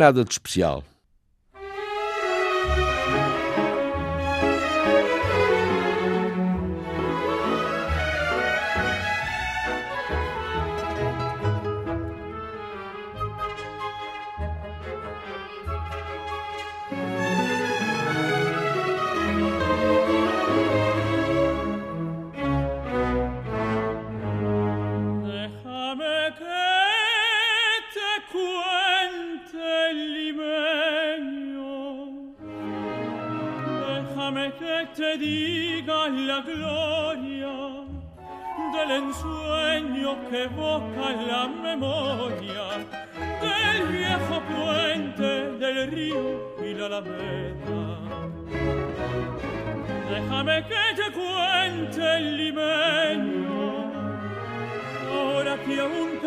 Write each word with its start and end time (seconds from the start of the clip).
Nada 0.00 0.24
de 0.24 0.30
especial. 0.30 0.82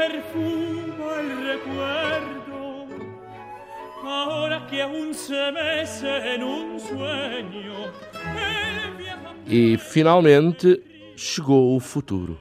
Perfuma 0.07 1.09
el 1.21 1.29
recuerdo, 1.51 2.87
ahora 4.03 4.67
que 4.69 4.81
aún 4.81 5.13
se 5.13 5.51
mece 5.51 6.35
en 6.35 6.43
un 6.43 6.79
sueño, 6.79 7.91
E 9.45 9.77
finalmente 9.77 10.81
chegou 11.15 11.75
o 11.75 11.79
futuro. 11.79 12.37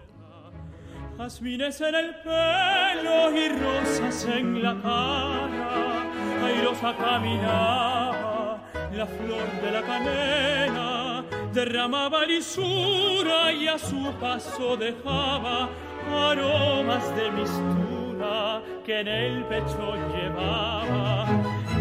jazmines 1.18 1.80
en 1.80 1.94
el 1.94 2.14
pelo 2.24 3.18
y 3.42 3.48
rosas 3.48 4.27
en 4.27 4.62
la 4.62 4.74
cara, 4.80 5.72
airosa 6.46 6.90
caminaba 6.96 8.60
la 8.92 9.06
flor 9.06 9.48
de 9.62 9.70
la 9.77 9.83
canela, 9.83 11.24
derramaba 11.52 12.24
lisura 12.24 13.52
y 13.52 13.68
a 13.68 13.79
su 13.79 14.12
paso 14.20 14.77
dejaba 14.77 15.68
aromas 16.11 17.05
de 17.17 17.30
mistura 17.30 18.63
que 18.85 19.01
en 19.01 19.08
el 19.08 19.45
pecho 19.45 19.95
llevaba. 20.13 21.27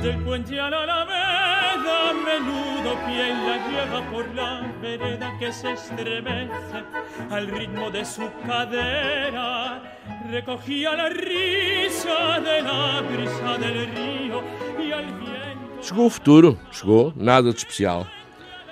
Del 0.02 0.18
puente 0.24 0.60
a 0.60 0.70
la 0.70 0.84
alameda, 0.84 2.14
menudo 2.14 2.96
pie 3.06 3.34
la 3.34 3.58
lleva 3.70 4.12
por 4.12 4.34
la 4.34 4.62
vereda 4.82 5.38
que 5.38 5.52
se 5.52 5.74
estremece 5.74 6.84
al 7.30 7.48
ritmo 7.48 7.92
de 7.92 8.04
su 8.04 8.28
cadera. 8.48 9.82
Recogía 10.30 10.96
la 10.96 11.10
risa 11.10 12.40
de 12.40 12.62
la 12.64 13.02
brisa 13.02 13.58
del 13.60 13.88
río 13.96 14.44
y 14.84 14.92
al 14.92 15.06
viento. 15.06 15.84
Chegou 15.84 16.06
o 16.08 16.10
futuro, 16.10 16.58
chegou, 16.72 17.14
nada 17.16 17.52
de 17.52 17.58
especial. 17.58 18.08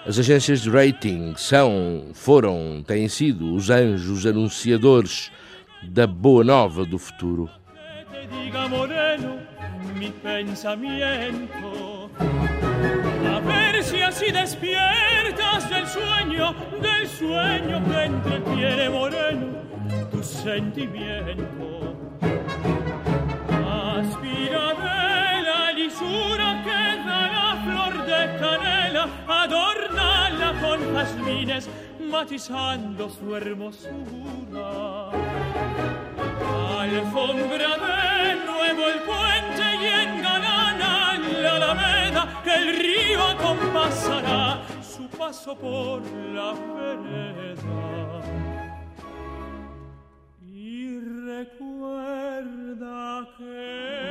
As 0.07 0.17
agências 0.17 0.61
de 0.61 0.69
rating 0.69 1.35
são, 1.35 2.11
foram, 2.13 2.83
têm 2.87 3.07
sido 3.07 3.53
os 3.53 3.69
anjos 3.69 4.25
anunciadores 4.25 5.31
da 5.83 6.07
boa 6.07 6.43
nova 6.43 6.85
do 6.85 6.97
futuro. 6.97 7.49
Aspira 23.99 24.73
de 24.75 25.73
lisura 25.75 26.49
que 26.63 26.83
da 27.05 27.21
la 27.35 27.49
flor 27.63 27.93
de 28.05 28.21
canela, 28.39 29.09
adórnala 29.27 30.49
con 30.61 30.79
jazmines, 30.93 31.69
matizando 32.09 33.09
su 33.09 33.35
hermosura. 33.35 35.09
Alfombra 36.79 37.77
de 37.77 38.35
nuevo 38.45 38.81
el 38.87 38.99
puente 39.09 39.63
y 39.81 39.85
engalana 39.85 41.17
la 41.41 41.55
alameda 41.55 42.41
que 42.43 42.53
el 42.55 42.67
río 42.77 43.23
acompasará 43.23 44.61
su 44.81 45.07
paso 45.09 45.55
por 45.55 46.01
la 46.33 46.53
vereda. 46.53 48.21
Y 50.41 50.99
recuerda 51.27 52.99
que 53.37 54.09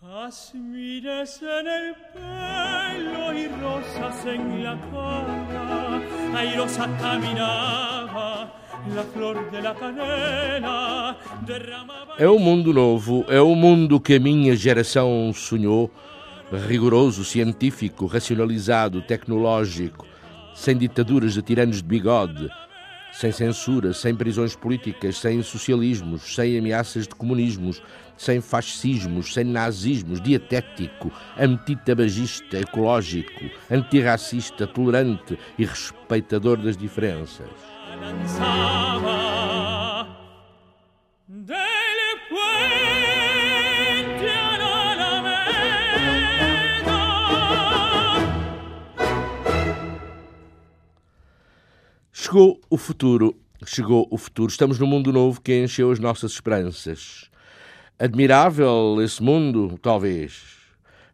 Jazmines 0.00 1.42
en 1.42 1.68
el 1.68 1.94
y 3.34 3.48
rosas 3.60 4.26
en 4.26 4.64
la 4.64 4.78
airosa 6.38 6.88
caminaba 7.00 8.52
la 8.94 9.02
flor 9.02 9.50
de 9.50 9.60
la 9.60 9.74
canela, 9.74 11.16
derramaba 11.46 12.14
É 12.18 12.28
o 12.28 12.38
mundo 12.38 12.72
novo, 12.72 13.24
é 13.28 13.40
o 13.40 13.54
mundo 13.54 14.00
que 14.00 14.14
a 14.14 14.20
minha 14.20 14.56
geração 14.56 15.32
sonhou, 15.34 15.90
rigoroso, 16.66 17.24
científico, 17.24 18.06
racionalizado, 18.06 19.02
tecnológico, 19.02 20.06
sem 20.54 20.76
ditaduras 20.76 21.34
de 21.34 21.42
tiranos 21.42 21.76
de 21.76 21.84
bigode, 21.84 22.48
sem 23.12 23.32
censura, 23.32 23.92
sem 23.92 24.14
prisões 24.14 24.56
políticas, 24.56 25.18
sem 25.18 25.42
socialismos, 25.42 26.34
sem 26.34 26.58
ameaças 26.58 27.06
de 27.06 27.14
comunismos, 27.14 27.82
sem 28.20 28.38
fascismos, 28.38 29.32
sem 29.32 29.44
nazismos, 29.44 30.20
dietético, 30.20 31.10
antitabagista, 31.38 32.58
ecológico, 32.58 33.50
antirracista, 33.70 34.66
tolerante 34.66 35.38
e 35.58 35.64
respeitador 35.64 36.58
das 36.58 36.76
diferenças. 36.76 37.48
Chegou 52.12 52.60
o 52.68 52.76
futuro, 52.76 53.34
chegou 53.64 54.06
o 54.10 54.18
futuro. 54.18 54.50
Estamos 54.50 54.78
num 54.78 54.86
mundo 54.86 55.10
novo 55.10 55.40
que 55.40 55.64
encheu 55.64 55.90
as 55.90 55.98
nossas 55.98 56.32
esperanças. 56.32 57.29
Admirável 58.00 58.96
esse 59.02 59.22
mundo, 59.22 59.78
talvez, 59.82 60.42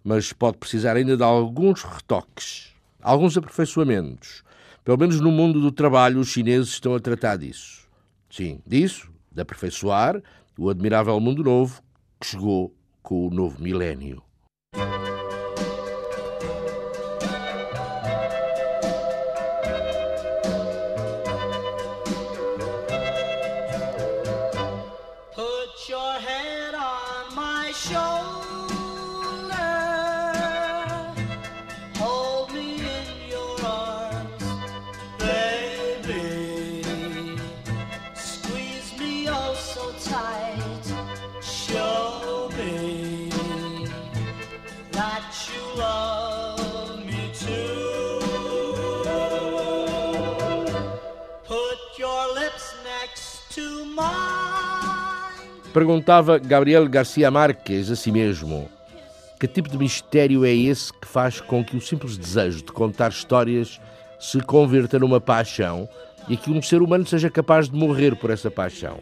mas 0.04 0.32
pode 0.32 0.56
precisar 0.56 0.96
ainda 0.96 1.16
de 1.16 1.22
alguns 1.24 1.82
retoques, 1.82 2.72
alguns 3.02 3.36
aperfeiçoamentos. 3.36 4.44
Pelo 4.84 4.96
menos 4.96 5.20
no 5.20 5.32
mundo 5.32 5.60
do 5.60 5.72
trabalho, 5.72 6.20
os 6.20 6.28
chineses 6.28 6.68
estão 6.68 6.94
a 6.94 7.00
tratar 7.00 7.38
disso. 7.38 7.88
Sim, 8.30 8.60
disso, 8.64 9.10
de 9.32 9.42
aperfeiçoar 9.42 10.22
o 10.56 10.70
admirável 10.70 11.18
mundo 11.18 11.42
novo 11.42 11.82
que 12.20 12.28
chegou 12.28 12.72
com 13.02 13.26
o 13.26 13.30
novo 13.30 13.60
milénio. 13.60 14.22
show. 27.76 28.45
Perguntava 55.76 56.38
Gabriel 56.38 56.88
Garcia 56.88 57.30
Marques 57.30 57.90
a 57.90 57.96
si 57.96 58.10
mesmo: 58.10 58.66
que 59.38 59.46
tipo 59.46 59.68
de 59.68 59.76
mistério 59.76 60.42
é 60.42 60.50
esse 60.50 60.90
que 60.90 61.06
faz 61.06 61.38
com 61.38 61.62
que 61.62 61.76
o 61.76 61.82
simples 61.82 62.16
desejo 62.16 62.64
de 62.64 62.72
contar 62.72 63.10
histórias 63.10 63.78
se 64.18 64.40
converta 64.40 64.98
numa 64.98 65.20
paixão 65.20 65.86
e 66.30 66.36
que 66.38 66.50
um 66.50 66.62
ser 66.62 66.80
humano 66.80 67.06
seja 67.06 67.28
capaz 67.28 67.68
de 67.68 67.76
morrer 67.76 68.16
por 68.16 68.30
essa 68.30 68.50
paixão? 68.50 69.00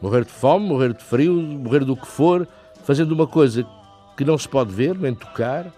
Morrer 0.00 0.24
de 0.24 0.30
fome, 0.30 0.66
morrer 0.66 0.94
de 0.94 1.04
frio, 1.04 1.34
morrer 1.34 1.84
do 1.84 1.94
que 1.94 2.06
for, 2.06 2.48
fazendo 2.82 3.12
uma 3.12 3.26
coisa 3.26 3.66
que 4.16 4.24
não 4.24 4.38
se 4.38 4.48
pode 4.48 4.72
ver 4.72 4.98
nem 4.98 5.14
tocar 5.14 5.70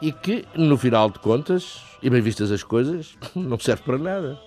e 0.00 0.12
que, 0.12 0.44
no 0.54 0.78
final 0.78 1.10
de 1.10 1.18
contas, 1.18 1.80
e 2.00 2.08
bem 2.08 2.22
vistas 2.22 2.52
as 2.52 2.62
coisas, 2.62 3.18
não 3.34 3.58
serve 3.58 3.82
para 3.82 3.98
nada. 3.98 4.38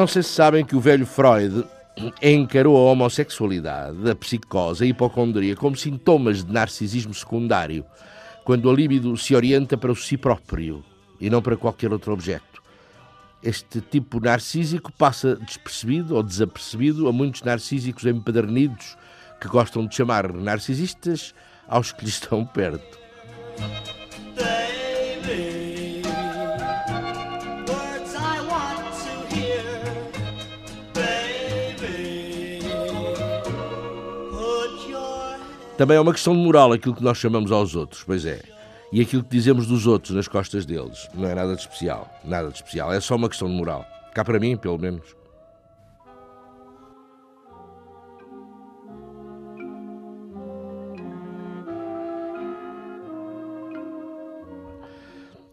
Não 0.00 0.06
sei 0.06 0.22
se 0.22 0.30
sabem 0.30 0.64
que 0.64 0.74
o 0.74 0.80
velho 0.80 1.04
Freud 1.04 1.62
encarou 2.22 2.74
a 2.74 2.90
homossexualidade, 2.90 4.10
a 4.10 4.14
psicose, 4.14 4.82
a 4.82 4.86
hipocondria 4.86 5.54
como 5.54 5.76
sintomas 5.76 6.42
de 6.42 6.50
narcisismo 6.50 7.12
secundário, 7.12 7.84
quando 8.42 8.70
a 8.70 8.72
libido 8.72 9.14
se 9.18 9.34
orienta 9.34 9.76
para 9.76 9.92
o 9.92 9.94
si 9.94 10.16
próprio 10.16 10.82
e 11.20 11.28
não 11.28 11.42
para 11.42 11.54
qualquer 11.54 11.92
outro 11.92 12.14
objeto. 12.14 12.62
Este 13.42 13.82
tipo 13.82 14.18
narcísico 14.20 14.90
passa 14.90 15.36
despercebido 15.36 16.16
ou 16.16 16.22
desapercebido 16.22 17.06
a 17.06 17.12
muitos 17.12 17.42
narcísicos 17.42 18.06
empedernidos 18.06 18.96
que 19.38 19.48
gostam 19.48 19.86
de 19.86 19.94
chamar 19.94 20.32
narcisistas 20.32 21.34
aos 21.68 21.92
que 21.92 22.06
lhes 22.06 22.14
estão 22.14 22.46
perto. 22.46 22.98
Também 35.80 35.96
é 35.96 36.00
uma 36.02 36.12
questão 36.12 36.34
de 36.34 36.42
moral 36.42 36.74
aquilo 36.74 36.94
que 36.94 37.02
nós 37.02 37.16
chamamos 37.16 37.50
aos 37.50 37.74
outros, 37.74 38.04
pois 38.04 38.26
é. 38.26 38.42
E 38.92 39.00
aquilo 39.00 39.24
que 39.24 39.30
dizemos 39.30 39.66
dos 39.66 39.86
outros 39.86 40.14
nas 40.14 40.28
costas 40.28 40.66
deles. 40.66 41.08
Não 41.14 41.26
é 41.26 41.34
nada 41.34 41.54
de 41.54 41.62
especial. 41.62 42.06
Nada 42.22 42.48
de 42.48 42.56
especial. 42.56 42.92
É 42.92 43.00
só 43.00 43.16
uma 43.16 43.30
questão 43.30 43.48
de 43.48 43.54
moral. 43.54 43.86
Cá 44.12 44.22
para 44.22 44.38
mim, 44.38 44.58
pelo 44.58 44.76
menos. 44.76 45.16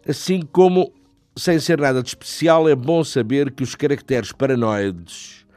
Assim 0.06 0.42
como, 0.42 0.92
sem 1.34 1.58
ser 1.58 1.80
nada 1.80 2.02
de 2.02 2.10
especial, 2.10 2.68
é 2.68 2.76
bom 2.76 3.02
saber 3.02 3.50
que 3.50 3.62
os 3.62 3.74
caracteres 3.74 4.30
paranoides 4.30 5.47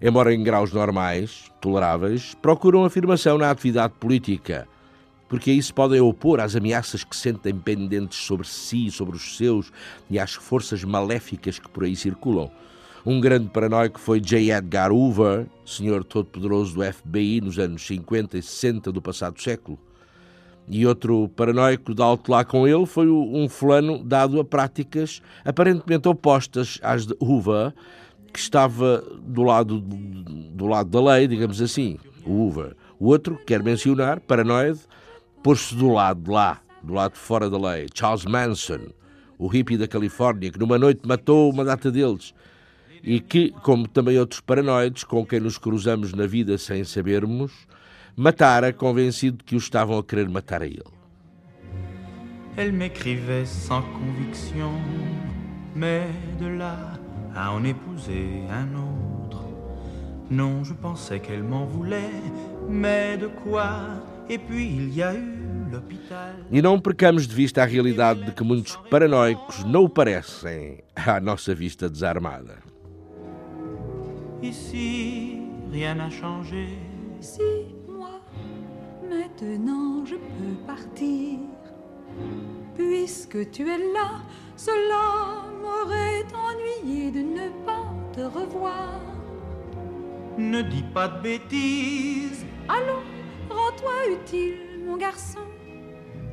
embora 0.00 0.34
em 0.34 0.42
graus 0.42 0.72
normais, 0.72 1.50
toleráveis, 1.60 2.34
procuram 2.40 2.84
afirmação 2.84 3.36
na 3.36 3.50
atividade 3.50 3.92
política, 4.00 4.66
porque 5.28 5.50
aí 5.50 5.62
se 5.62 5.72
podem 5.72 6.00
opor 6.00 6.40
às 6.40 6.56
ameaças 6.56 7.04
que 7.04 7.14
sentem 7.14 7.54
pendentes 7.54 8.18
sobre 8.18 8.46
si, 8.46 8.90
sobre 8.90 9.16
os 9.16 9.36
seus 9.36 9.70
e 10.08 10.18
às 10.18 10.34
forças 10.34 10.82
maléficas 10.82 11.58
que 11.58 11.68
por 11.68 11.84
aí 11.84 11.94
circulam. 11.94 12.50
Um 13.04 13.20
grande 13.20 13.48
paranoico 13.48 13.98
foi 13.98 14.20
J. 14.20 14.52
Edgar 14.52 14.92
Hoover, 14.92 15.46
senhor 15.64 16.04
todo-poderoso 16.04 16.74
do 16.74 16.92
FBI 16.92 17.40
nos 17.40 17.58
anos 17.58 17.86
50 17.86 18.36
e 18.36 18.42
60 18.42 18.92
do 18.92 19.00
passado 19.00 19.40
século. 19.40 19.78
E 20.68 20.86
outro 20.86 21.28
paranoico 21.30 21.94
de 21.94 22.02
alto 22.02 22.30
lá 22.30 22.44
com 22.44 22.68
ele 22.68 22.84
foi 22.84 23.08
um 23.08 23.48
fulano 23.48 24.04
dado 24.04 24.38
a 24.38 24.44
práticas 24.44 25.22
aparentemente 25.44 26.08
opostas 26.08 26.78
às 26.82 27.06
de 27.06 27.16
Hoover, 27.20 27.72
que 28.32 28.38
estava 28.38 29.04
do 29.22 29.42
lado, 29.42 29.80
do 29.80 30.66
lado 30.66 30.90
da 30.90 31.12
lei, 31.12 31.26
digamos 31.26 31.60
assim, 31.60 31.98
o 32.24 32.32
Hoover. 32.32 32.76
O 32.98 33.06
outro, 33.06 33.38
quer 33.46 33.62
mencionar, 33.62 34.20
paranoide, 34.20 34.80
pôs-se 35.42 35.74
do 35.74 35.88
lado 35.88 36.22
de 36.22 36.30
lá, 36.30 36.60
do 36.82 36.94
lado 36.94 37.12
de 37.12 37.18
fora 37.18 37.48
da 37.48 37.58
lei. 37.58 37.86
Charles 37.94 38.24
Manson, 38.24 38.88
o 39.38 39.46
hippie 39.46 39.76
da 39.76 39.88
Califórnia, 39.88 40.50
que 40.50 40.58
numa 40.58 40.78
noite 40.78 41.00
matou 41.06 41.50
uma 41.50 41.64
data 41.64 41.90
deles 41.90 42.34
e 43.02 43.20
que, 43.20 43.50
como 43.62 43.88
também 43.88 44.18
outros 44.18 44.40
paranoides 44.40 45.04
com 45.04 45.24
quem 45.24 45.40
nos 45.40 45.56
cruzamos 45.56 46.12
na 46.12 46.26
vida 46.26 46.58
sem 46.58 46.84
sabermos, 46.84 47.52
matara 48.14 48.72
convencido 48.72 49.42
que 49.44 49.54
o 49.54 49.58
estavam 49.58 49.98
a 49.98 50.04
querer 50.04 50.28
matar 50.28 50.62
a 50.62 50.66
ele. 50.66 50.84
Elle 52.56 52.72
m'écrivait 52.72 53.46
sans 53.46 53.82
conviction, 53.94 54.72
mais 55.74 56.10
de 56.38 56.58
là 56.58 56.99
à 57.34 57.52
en 57.52 57.64
épouser 57.64 58.42
un 58.50 58.68
autre. 58.76 59.44
Non, 60.30 60.62
je 60.64 60.74
pensais 60.74 61.20
qu'elle 61.20 61.42
m'en 61.42 61.64
voulait, 61.64 62.22
mais 62.68 63.16
de 63.16 63.26
quoi? 63.26 63.70
Et 64.28 64.38
puis 64.38 64.66
il 64.66 64.94
y 64.94 65.02
a 65.02 65.12
eu 65.14 65.68
l'hôpital. 65.70 66.36
E 66.52 66.62
não 66.62 66.80
percamos 66.80 67.26
de 67.26 67.34
vista 67.34 67.62
a 67.62 67.66
realidade 67.66 68.24
de 68.24 68.30
que 68.30 68.44
muitos 68.44 68.76
paranoicos 68.88 69.64
não 69.64 69.88
parecem 69.88 70.84
à 70.94 71.20
nossa 71.20 71.54
vista 71.54 71.88
desarmada. 71.88 72.58
Ici, 74.40 75.42
rien 75.72 75.96
n'a 75.96 76.10
changé. 76.10 76.68
Si, 77.20 77.74
moi, 77.88 78.20
maintenant 79.08 80.06
je 80.06 80.14
peux 80.14 80.54
partir. 80.64 81.40
Puisque 82.76 83.50
tu 83.50 83.68
es 83.68 83.78
là, 83.92 84.22
cela 84.56 85.49
m'aurait 85.70 86.26
ennuyé 86.34 87.10
de 87.10 87.20
ne 87.20 87.48
pas 87.64 87.86
te 88.12 88.20
revoir. 88.20 89.00
Ne 90.38 90.62
dis 90.62 90.84
pas 90.94 91.08
de 91.08 91.20
bêtises. 91.22 92.44
Allons, 92.68 93.04
rends-toi 93.48 93.92
utile, 94.16 94.84
mon 94.86 94.96
garçon. 94.96 95.46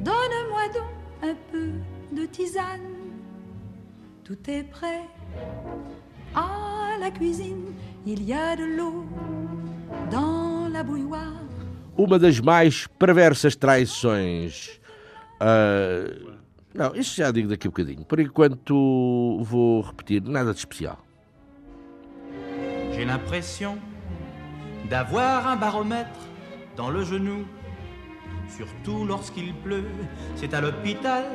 Donne-moi 0.01 0.65
donc 0.73 0.93
un 1.23 1.35
peu 1.51 1.69
de 2.11 2.25
tisane. 2.25 2.95
Tout 4.23 4.37
est 4.49 4.63
prêt. 4.63 5.03
À 6.35 6.97
la 6.99 7.11
cuisine, 7.11 7.73
il 8.05 8.23
y 8.23 8.33
a 8.33 8.55
de 8.55 8.63
l'eau 8.63 9.05
dans 10.11 10.69
la 10.71 10.83
bouilloire. 10.83 11.43
Uma 11.97 12.19
das 12.19 12.39
mais 12.41 12.85
perversas 12.99 13.55
traições 13.55 14.79
uh, 15.41 16.36
Não, 16.77 16.95
isso 16.95 17.15
já 17.15 17.31
digo 17.31 17.49
daqui 17.49 17.65
a 17.65 17.69
um 17.69 17.71
bocadinho. 17.71 18.05
Por 18.05 18.19
enquanto 18.19 19.41
vou 19.41 19.81
repetir, 19.81 20.21
nada 20.21 20.53
de 20.53 20.59
especial. 20.59 20.99
J'ai 22.93 23.03
l'impression 23.03 23.79
d'avoir 24.87 25.47
un 25.47 25.55
baromètre 25.55 26.19
dans 26.75 26.91
le 26.91 27.03
genou. 27.03 27.45
Surtout 28.47 29.05
lorsqu'il 29.05 29.55
pleut, 29.55 29.89
c'est 30.35 30.53
à 30.53 30.61
l'hôpital 30.61 31.25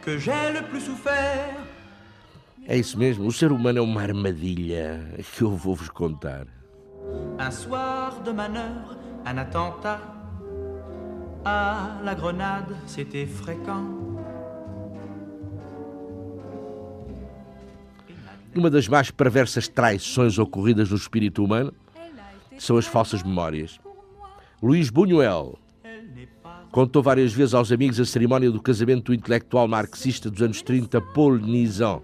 que 0.00 0.16
j'ai 0.16 0.52
le 0.54 0.62
plus 0.62 0.80
souffert. 0.80 1.54
É 2.66 2.76
isso 2.76 2.98
mesmo, 2.98 3.26
o 3.26 3.32
ser 3.32 3.52
humano 3.52 3.78
é 3.78 3.82
uma 3.82 4.02
armadilha 4.02 5.14
que 5.34 5.42
eu 5.42 5.50
vou 5.50 5.74
vos 5.74 5.90
contar. 5.90 6.46
Un 7.38 7.50
soir 7.50 8.20
de 8.22 8.32
manœuvre, 8.32 8.96
un 9.24 9.38
attentat 9.38 10.00
à 11.44 11.98
la 12.02 12.14
grenade, 12.14 12.76
c'était 12.86 13.26
fréquent. 13.26 14.07
Uma 18.54 18.70
das 18.70 18.88
mais 18.88 19.10
perversas 19.10 19.68
traições 19.68 20.38
ocorridas 20.38 20.90
no 20.90 20.96
espírito 20.96 21.44
humano 21.44 21.72
são 22.58 22.76
as 22.76 22.86
falsas 22.86 23.22
memórias. 23.22 23.78
Luís 24.62 24.90
Buñuel 24.90 25.58
contou 26.72 27.02
várias 27.02 27.32
vezes 27.32 27.54
aos 27.54 27.70
amigos 27.70 28.00
a 28.00 28.04
cerimónia 28.04 28.50
do 28.50 28.60
casamento 28.60 29.06
do 29.06 29.14
intelectual 29.14 29.68
marxista 29.68 30.30
dos 30.30 30.42
anos 30.42 30.62
30, 30.62 31.00
Paul 31.00 31.38
Nizan, 31.38 32.00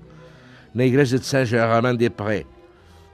na 0.72 0.84
igreja 0.84 1.18
de 1.18 1.26
Saint-Germain-des-Prés. 1.26 2.46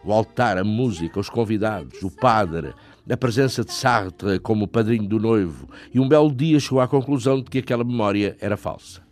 O 0.05 0.13
altar, 0.13 0.57
a 0.57 0.65
música, 0.65 1.21
os 1.21 1.29
convidados, 1.29 2.03
o 2.03 2.11
padre, 2.11 2.73
a 3.11 3.17
presença 3.17 3.65
de 3.65 3.73
Sartre 3.73 4.39
como 4.39 4.69
padrinho 4.69 5.07
do 5.07 5.19
noivo, 5.19 5.69
e 5.93 6.01
um 6.01 6.09
belo 6.09 6.33
dia 6.33 6.59
chegou 6.59 6.81
à 6.81 6.89
conclusão 6.89 7.43
de 7.43 7.51
que 7.51 7.59
aquela 7.59 7.85
memória 7.85 8.37
era 8.41 8.57
falsa. 8.57 9.03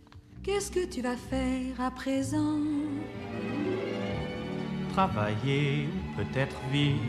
Qu'est-ce 0.41 0.71
que 0.71 0.87
tu 0.87 1.01
vas 1.01 1.17
faire 1.17 1.79
à 1.79 1.91
présent 1.91 2.59
Travailler 4.99 5.87
ou 5.87 6.17
peut-être 6.17 6.57
vivre 6.73 6.99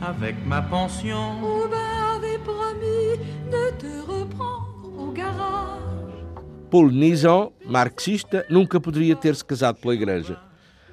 avec 0.00 0.36
ma 0.46 0.62
pension. 0.62 1.42
Aubin 1.42 2.14
avait 2.14 2.38
promis 2.38 3.18
de 3.50 3.76
te 3.76 4.00
reprendre 4.06 4.88
au 4.96 5.10
garage. 5.10 5.80
Paul 6.70 6.92
Nizon, 6.92 7.50
marxista, 7.66 8.44
nunca 8.48 8.78
poderia 8.78 9.16
ter-se 9.16 9.44
casado 9.44 9.80
pela 9.80 9.94
Igreja. 9.94 10.38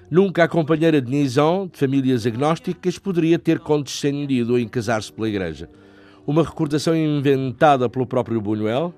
Nunca 0.10 0.46
a 0.46 0.48
companheira 0.48 1.00
de 1.00 1.12
Nizon, 1.12 1.68
de 1.72 1.77
famílias 1.77 2.25
agnósticas, 2.25 2.98
poderia 2.98 3.38
ter 3.38 3.60
condescendido 3.60 4.58
em 4.58 4.68
casar-se 4.68 5.13
pela 5.13 5.30
Igreja. 5.30 5.70
Uma 6.25 6.41
recordação 6.41 6.96
inventada 6.96 7.88
pelo 7.88 8.08
próprio 8.08 8.41
Buñuel, 8.41 8.96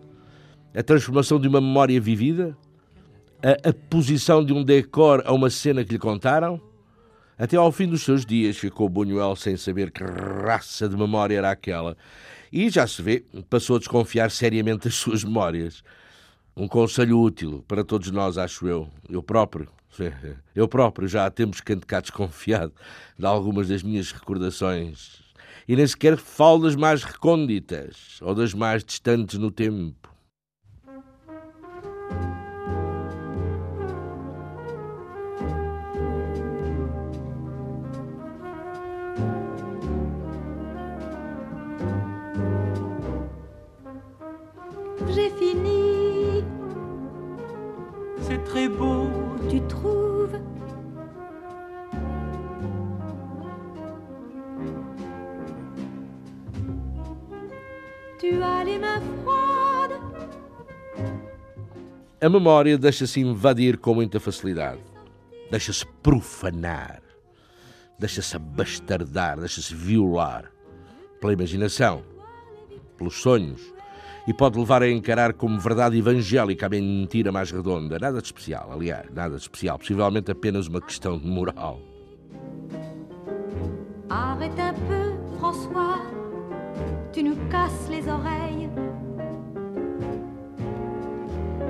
a 0.74 0.82
transformação 0.82 1.42
de 1.42 1.50
uma 1.50 1.60
memória 1.60 2.00
vivida, 2.00 2.56
a, 3.44 3.70
a 3.70 3.74
posição 3.74 4.44
de 4.44 4.54
um 4.54 4.64
decor 4.64 5.22
a 5.26 5.34
uma 5.34 5.50
cena 5.50 5.84
que 5.84 5.92
lhe 5.92 6.00
contaram. 6.00 6.62
Até 7.38 7.58
ao 7.58 7.72
fim 7.72 7.88
dos 7.88 8.04
seus 8.04 8.26
dias 8.26 8.58
ficou 8.58 8.88
Buñuel 8.88 9.36
sem 9.36 9.58
saber 9.58 9.92
que 9.92 10.04
raça 10.04 10.88
de 10.88 10.96
memória 10.96 11.38
era 11.38 11.52
aquela. 11.52 11.98
E 12.52 12.70
já 12.70 12.88
se 12.88 13.02
vê, 13.02 13.26
passou 13.50 13.76
a 13.76 13.80
desconfiar 13.80 14.32
seriamente 14.32 14.86
das 14.86 14.96
suas 14.96 15.24
memórias. 15.24 15.84
Um 16.56 16.68
conselho 16.68 17.20
útil 17.20 17.66
para 17.68 17.84
todos 17.84 18.12
nós, 18.12 18.38
acho 18.38 18.68
eu. 18.68 18.88
Eu 19.10 19.22
próprio, 19.22 19.68
eu 20.56 20.68
próprio 20.68 21.08
já 21.08 21.26
há 21.26 21.32
tempos 21.32 21.60
que 21.60 21.74
ando 21.74 21.86
cá 21.86 22.00
desconfiado 22.00 22.72
de 23.18 23.26
algumas 23.26 23.68
das 23.68 23.84
minhas 23.84 24.12
recordações. 24.12 25.22
E 25.68 25.76
nem 25.76 25.88
sequer 25.88 26.18
falo 26.18 26.64
das 26.64 26.76
mais 26.76 27.04
recônditas 27.04 28.20
ou 28.22 28.36
das 28.36 28.54
mais 28.54 28.84
distantes 28.84 29.38
no 29.40 29.52
tempo. 29.52 30.03
Très 48.54 48.68
beau, 48.68 49.10
tu 49.50 49.60
trouves 49.62 50.40
Tu 58.20 58.42
as 58.44 58.64
les 58.64 58.78
mains 58.78 59.02
froides, 59.24 60.00
A 62.22 62.30
memória 62.30 62.78
deixa-se 62.78 63.20
invadir 63.20 63.78
com 63.78 63.96
muita 63.96 64.20
facilidade. 64.20 64.82
Deixa-se 65.50 65.86
profanar. 66.04 67.02
Deixa-se 68.00 68.36
abastardar. 68.36 69.40
Deixa-se 69.40 69.74
violar. 69.76 70.50
Pela 71.20 71.34
imaginação. 71.34 72.04
Pelos 72.98 73.16
sonhos. 73.16 73.73
E 74.26 74.34
pode 74.34 74.58
levar 74.58 74.82
a 74.82 74.90
encarar 74.90 75.34
como 75.34 75.60
verdade 75.60 75.98
evangélica 75.98 76.68
a 76.68 76.70
mentira 76.70 77.32
mais 77.32 77.52
redonda. 77.52 78.00
Nada 78.00 78.20
de 78.20 78.26
especial, 78.26 78.72
aliás, 78.72 79.06
nada 79.14 79.36
de 79.36 79.42
especial. 79.42 79.78
Possivelmente 79.78 80.32
apenas 80.32 80.68
uma 80.68 80.80
questão 80.80 81.18
de 81.18 81.28
moral. 81.28 81.80
arrête 84.10 84.60
un 84.60 84.74
peu, 84.74 85.38
François. 85.38 86.02
Tu 87.12 87.24
nous 87.24 87.36
casses 87.50 87.90
les 87.90 88.08
oreilles. 88.08 88.70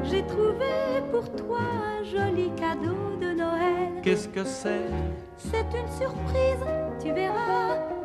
J'ai 0.04 0.24
trouvé 0.26 1.02
pour 1.12 1.30
toi 1.36 1.60
un 2.00 2.04
joli 2.04 2.52
cadeau 2.56 3.18
de 3.22 3.34
Noël. 3.34 4.02
qu'est-ce 4.04 4.28
que 4.28 4.44
c'est 4.44 4.90
C'est 5.38 5.68
une 5.82 5.92
surprise, 5.98 6.66
tu 7.02 7.12
verras. 7.14 8.03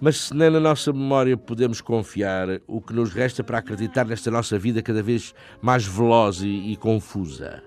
Mas 0.00 0.16
se 0.16 0.34
nem 0.34 0.48
na 0.48 0.58
nossa 0.58 0.92
memória 0.92 1.36
podemos 1.36 1.82
confiar, 1.82 2.48
o 2.66 2.80
que 2.80 2.94
nos 2.94 3.12
resta 3.12 3.44
para 3.44 3.58
acreditar 3.58 4.06
nesta 4.06 4.30
nossa 4.30 4.58
vida 4.58 4.82
cada 4.82 5.02
vez 5.02 5.34
mais 5.60 5.84
veloz 5.84 6.40
e, 6.40 6.72
e 6.72 6.76
confusa? 6.76 7.62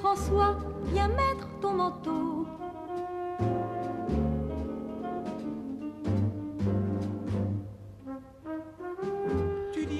François, 0.00 0.56
viens 0.92 1.08
mettre 1.08 1.46
ton 1.60 1.74
manteau. 1.74 2.35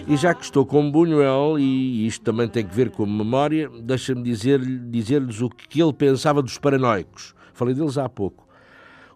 E 0.08 0.16
já 0.16 0.32
que 0.32 0.44
estou 0.44 0.64
com 0.64 0.88
Buñuel, 0.90 1.58
e 1.58 2.06
isto 2.06 2.24
também 2.24 2.46
tem 2.48 2.64
que 2.64 2.74
ver 2.74 2.90
com 2.90 3.02
a 3.02 3.06
memória, 3.06 3.68
deixa-me 3.82 4.22
dizer-lhe- 4.22 4.78
dizer-lhes 4.88 5.40
o 5.40 5.50
que 5.50 5.82
ele 5.82 5.92
pensava 5.92 6.40
dos 6.40 6.58
paranoicos. 6.58 7.34
Falei 7.52 7.74
deles 7.74 7.98
há 7.98 8.08
pouco. 8.08 8.46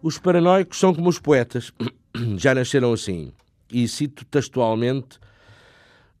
Os 0.03 0.17
paranoicos 0.17 0.77
são 0.77 0.93
como 0.93 1.07
os 1.07 1.17
poetas, 1.17 1.71
já 2.37 2.53
nasceram 2.53 2.91
assim. 2.91 3.31
E 3.71 3.87
cito 3.87 4.25
textualmente 4.25 5.17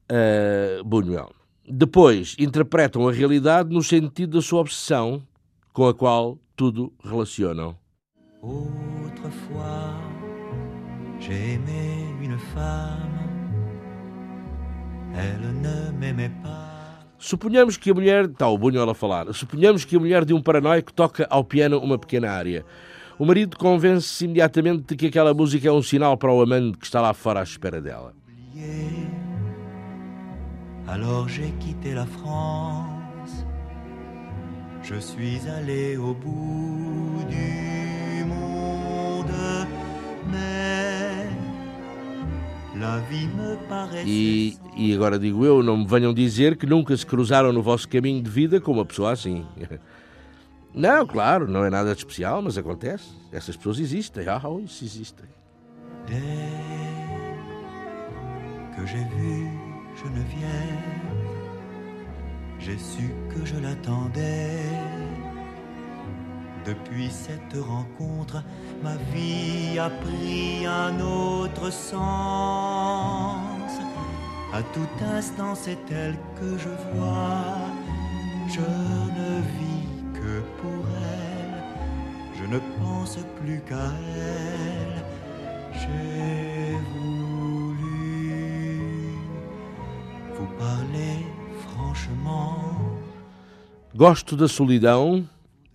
uh, 0.09 0.83
Buñuel. 0.85 1.31
Depois 1.67 2.35
interpretam 2.39 3.07
a 3.09 3.11
realidade 3.11 3.73
no 3.73 3.83
sentido 3.83 4.37
da 4.37 4.41
sua 4.41 4.61
obsessão, 4.61 5.21
com 5.73 5.85
a 5.87 5.93
qual 5.93 6.39
tudo 6.55 6.93
relacionam. 7.03 7.75
Autrefois, 8.41 9.65
j'ai 11.19 11.55
aimé 11.55 12.15
une 12.21 12.37
femme. 12.37 13.30
Suponhamos 17.17 17.77
que 17.77 17.91
a 17.91 17.93
mulher. 17.93 18.25
Está 18.25 18.47
o 18.47 18.57
Buñuel 18.57 18.89
a 18.89 18.95
falar. 18.95 19.31
Suponhamos 19.33 19.85
que 19.85 19.95
a 19.95 19.99
mulher 19.99 20.25
de 20.25 20.33
um 20.33 20.41
paranoico 20.41 20.91
toca 20.91 21.27
ao 21.29 21.43
piano 21.43 21.79
uma 21.79 21.97
pequena 21.97 22.31
área. 22.31 22.65
O 23.19 23.25
marido 23.25 23.55
convence-se 23.57 24.25
imediatamente 24.25 24.83
de 24.87 24.95
que 24.95 25.07
aquela 25.07 25.33
música 25.33 25.67
é 25.67 25.71
um 25.71 25.83
sinal 25.83 26.17
para 26.17 26.33
o 26.33 26.41
amante 26.41 26.77
que 26.77 26.85
está 26.85 26.99
lá 26.99 27.13
fora 27.13 27.41
à 27.41 27.43
espera 27.43 27.79
dela. 27.79 28.13
Alors 30.87 31.29
j'ai 31.29 31.51
quitté 31.59 31.93
la 31.93 32.05
France. 32.05 33.45
Je 34.83 34.99
suis 34.99 35.47
allé 35.47 35.95
au 35.97 36.13
bout 36.13 37.23
du 37.29 37.70
E, 44.05 44.57
e 44.75 44.93
agora 44.93 45.17
digo 45.19 45.45
eu, 45.45 45.61
não 45.63 45.77
me 45.77 45.87
venham 45.87 46.13
dizer 46.13 46.57
que 46.57 46.65
nunca 46.65 46.95
se 46.95 47.05
cruzaram 47.05 47.53
no 47.53 47.61
vosso 47.61 47.87
caminho 47.87 48.21
de 48.21 48.29
vida 48.29 48.59
com 48.59 48.71
uma 48.71 48.85
pessoa 48.85 49.11
assim. 49.11 49.45
Não, 50.73 51.05
claro, 51.05 51.49
não 51.49 51.65
é 51.65 51.69
nada 51.69 51.91
de 51.93 51.97
especial, 51.97 52.41
mas 52.41 52.57
acontece. 52.57 53.09
Essas 53.29 53.57
pessoas 53.57 53.77
existem. 53.77 54.25
Ah, 54.29 54.41
isso 54.63 54.85
existem. 54.85 55.25
Dès 56.07 56.17
que 58.73 58.87
j'ai 58.87 59.03
vu 59.03 59.71
Geneviève, 59.97 60.79
j'ai 62.59 62.77
su 62.77 63.03
que 63.29 63.45
je 63.45 63.59
l'attendais. 63.59 65.10
Depuis 66.65 67.09
cette 67.09 67.57
rencontre, 67.59 68.43
ma 68.83 68.95
vie 69.13 69.79
a 69.79 69.89
pris 69.89 70.65
un 70.67 70.99
autre 70.99 71.71
sens. 71.71 72.01
À 74.53 74.61
tout 74.73 75.05
instant, 75.17 75.55
c'est 75.55 75.79
elle 75.91 76.17
que 76.39 76.57
je 76.57 76.69
vois. 76.93 77.55
Je 78.47 78.59
ne 78.59 79.41
vis 79.57 79.87
que 80.13 80.41
pour 80.61 80.85
elle. 81.15 81.63
Je 82.37 82.45
ne 82.45 82.59
pense 82.79 83.17
plus 83.39 83.61
qu'à 83.61 83.91
elle. 84.15 85.03
J'ai 85.73 86.75
voulu 86.93 87.95
vous 90.35 90.49
parler 90.59 91.25
franchement. 91.69 92.57
Gosto 93.95 94.35
da 94.35 94.47
solidão, 94.47 95.25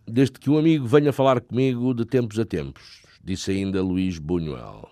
desde 0.07 0.39
que 0.39 0.49
um 0.49 0.59
amigo 0.59 0.87
venha 0.87 1.13
falar 1.13 1.41
comigo 1.41 1.93
de 1.93 2.05
tempos 2.05 2.39
a 2.39 2.45
tempos, 2.45 3.03
disse 3.23 3.51
ainda 3.51 3.83
Luís 3.83 4.19
Buñuel. 4.19 4.89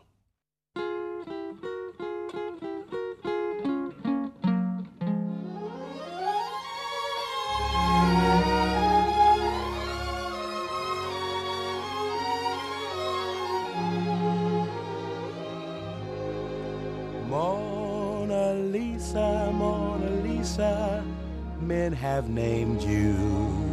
Mona 17.29 18.53
Lisa, 18.71 19.51
Mona 19.53 20.11
Lisa, 20.23 21.05
men 21.61 21.93
have 21.93 22.29
named 22.29 22.83
you. 22.83 23.64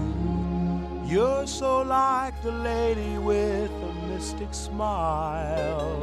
You're 1.12 1.46
so 1.46 1.82
like 1.82 2.42
the 2.42 2.52
lady 2.52 3.18
with 3.18 3.70
a 3.70 4.08
mystic 4.08 4.54
smile. 4.54 6.00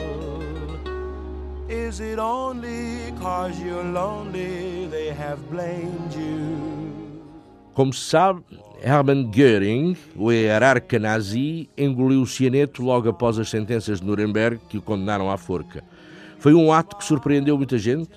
Is 1.66 2.00
it 2.00 2.18
only 2.18 3.10
cause 3.18 3.58
you're 3.58 3.84
lonely 3.84 4.86
they 4.90 5.08
have 5.08 5.38
blamed 5.50 6.12
you? 6.12 7.22
Como 7.72 7.90
se 7.94 8.10
sabe, 8.10 8.42
Hermann 8.82 9.30
Göring, 9.30 9.96
o 10.14 10.30
hierarca 10.30 10.98
nazi, 10.98 11.70
engoliu 11.78 12.20
o 12.20 12.26
cianeto 12.26 12.82
logo 12.82 13.08
após 13.08 13.38
as 13.38 13.48
sentenças 13.48 14.00
de 14.00 14.06
Nuremberg 14.06 14.60
que 14.68 14.76
o 14.76 14.82
condenaram 14.82 15.30
à 15.30 15.38
forca. 15.38 15.82
Foi 16.38 16.52
um 16.52 16.70
ato 16.70 16.98
que 16.98 17.04
surpreendeu 17.04 17.56
muita 17.56 17.78
gente, 17.78 18.10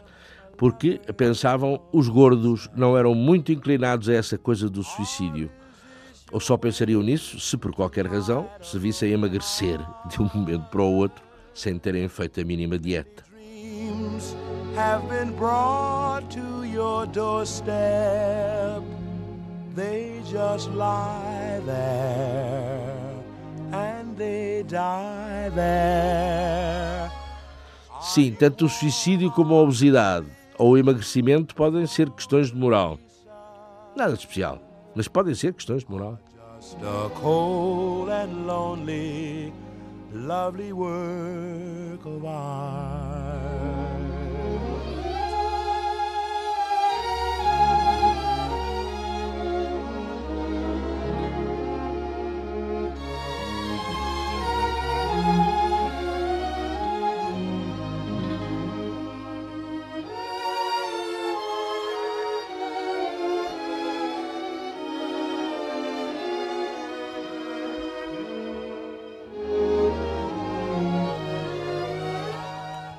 porque 0.57 0.99
pensavam 1.15 1.79
os 1.93 2.09
gordos 2.09 2.69
não 2.75 2.97
eram 2.97 3.15
muito 3.15 3.49
inclinados 3.49 4.09
a 4.09 4.13
essa 4.13 4.37
coisa 4.37 4.69
do 4.69 4.83
suicídio. 4.83 5.49
Ou 6.31 6.39
só 6.39 6.55
pensariam 6.57 7.01
nisso 7.01 7.39
se, 7.39 7.57
por 7.57 7.73
qualquer 7.73 8.07
razão, 8.07 8.49
se 8.61 8.79
vissem 8.79 9.11
emagrecer 9.11 9.79
de 10.09 10.21
um 10.21 10.29
momento 10.33 10.69
para 10.69 10.81
o 10.81 10.95
outro 10.95 11.23
sem 11.53 11.77
terem 11.77 12.07
feito 12.07 12.39
a 12.39 12.43
mínima 12.43 12.79
dieta. 12.79 13.23
Sim, 28.01 28.33
tanto 28.33 28.65
o 28.65 28.69
suicídio 28.69 29.29
como 29.31 29.53
a 29.55 29.61
obesidade 29.61 30.27
ou 30.57 30.71
o 30.71 30.77
emagrecimento 30.77 31.53
podem 31.55 31.85
ser 31.85 32.09
questões 32.09 32.47
de 32.47 32.55
moral. 32.55 32.97
Nada 33.95 34.13
de 34.13 34.19
especial, 34.19 34.61
mas 34.95 35.07
podem 35.07 35.33
ser 35.33 35.53
questões 35.53 35.83
de 35.83 35.91
moral. 35.91 36.17
Lonely, 38.45 39.53
lovely 40.13 40.73
work 40.73 42.07
of 42.07 42.25
art. 42.27 43.20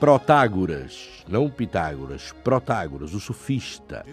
Protágoras, 0.03 1.25
não 1.29 1.49
Pitágoras, 1.49 2.35
Protágoras, 2.43 3.15
o 3.15 3.21
sofista, 3.21 4.05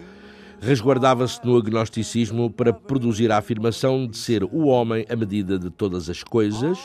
resguardava-se 0.60 1.44
no 1.44 1.56
agnosticismo 1.56 2.48
para 2.48 2.72
produzir 2.72 3.32
a 3.32 3.38
afirmação 3.38 4.06
de 4.06 4.16
ser 4.16 4.44
o 4.44 4.66
homem 4.66 5.04
a 5.10 5.16
medida 5.16 5.58
de 5.58 5.68
todas 5.68 6.08
as 6.08 6.22
coisas, 6.22 6.78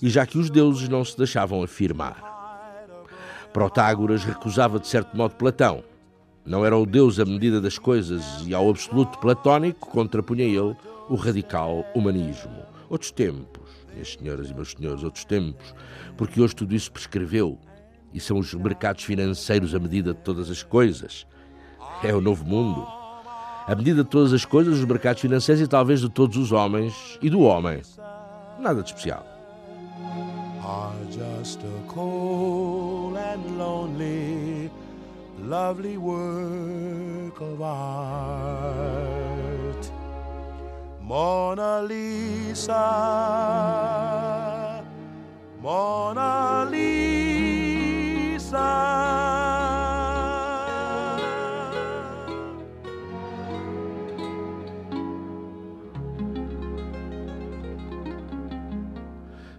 e 0.00 0.08
já 0.08 0.24
que 0.24 0.38
os 0.38 0.48
deuses 0.48 0.88
não 0.88 1.04
se 1.04 1.14
deixavam 1.14 1.62
afirmar. 1.62 3.04
Protágoras 3.52 4.24
recusava 4.24 4.80
de 4.80 4.88
certo 4.88 5.14
modo 5.14 5.34
Platão. 5.34 5.84
Não 6.42 6.64
era 6.64 6.74
o 6.74 6.86
Deus 6.86 7.20
a 7.20 7.26
medida 7.26 7.60
das 7.60 7.78
coisas 7.78 8.24
e 8.46 8.54
ao 8.54 8.70
absoluto 8.70 9.18
platónico 9.18 9.90
contrapunha 9.90 10.44
ele 10.44 10.74
o 11.10 11.16
radical 11.16 11.84
humanismo. 11.94 12.62
Outros 12.88 13.10
tempos, 13.10 13.68
minhas 13.92 14.14
senhoras 14.14 14.48
e 14.48 14.54
meus 14.54 14.70
senhores, 14.70 15.04
outros 15.04 15.26
tempos, 15.26 15.74
porque 16.16 16.40
hoje 16.40 16.56
tudo 16.56 16.74
isso 16.74 16.90
prescreveu 16.90 17.60
e 18.12 18.20
são 18.20 18.38
os 18.38 18.52
mercados 18.54 19.04
financeiros 19.04 19.74
a 19.74 19.78
medida 19.78 20.12
de 20.12 20.20
todas 20.20 20.50
as 20.50 20.62
coisas. 20.62 21.26
É 22.02 22.14
o 22.14 22.20
novo 22.20 22.44
mundo. 22.44 22.86
A 23.66 23.74
medida 23.74 24.02
de 24.02 24.10
todas 24.10 24.32
as 24.32 24.44
coisas, 24.44 24.78
os 24.78 24.84
mercados 24.84 25.22
financeiros 25.22 25.62
e 25.62 25.68
talvez 25.68 26.00
de 26.00 26.08
todos 26.08 26.36
os 26.36 26.52
homens 26.52 27.18
e 27.22 27.30
do 27.30 27.40
homem. 27.40 27.80
Nada 28.58 28.82
de 28.82 28.88
especial. 28.88 29.32
just 31.12 31.60
a 31.62 31.82
cold 31.88 33.16
and 33.16 33.58
lonely, 33.58 34.70
lovely 35.38 35.96
work 35.98 37.40
of 37.40 37.60
art. 37.60 39.02
Mona 41.02 41.80
Lisa, 41.82 42.72
Mona 45.60 46.66
Lisa. 46.70 47.01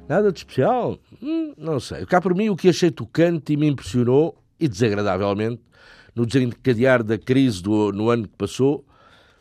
Nada 0.08 0.32
de 0.32 0.38
especial? 0.40 1.00
Hum, 1.22 1.54
não 1.58 1.80
sei. 1.80 2.06
Cá 2.06 2.22
por 2.22 2.36
mim, 2.36 2.50
o 2.50 2.56
que 2.56 2.70
achei 2.70 2.92
tocante 2.92 3.54
e 3.54 3.58
me 3.58 3.68
impressionou, 3.68 4.38
e 4.60 4.68
desagradavelmente, 4.68 5.62
no 6.16 6.26
desencadear 6.26 7.04
da 7.04 7.18
crise 7.18 7.64
do, 7.64 7.92
no 7.92 8.10
ano 8.10 8.28
que 8.28 8.38
passou, 8.38 8.86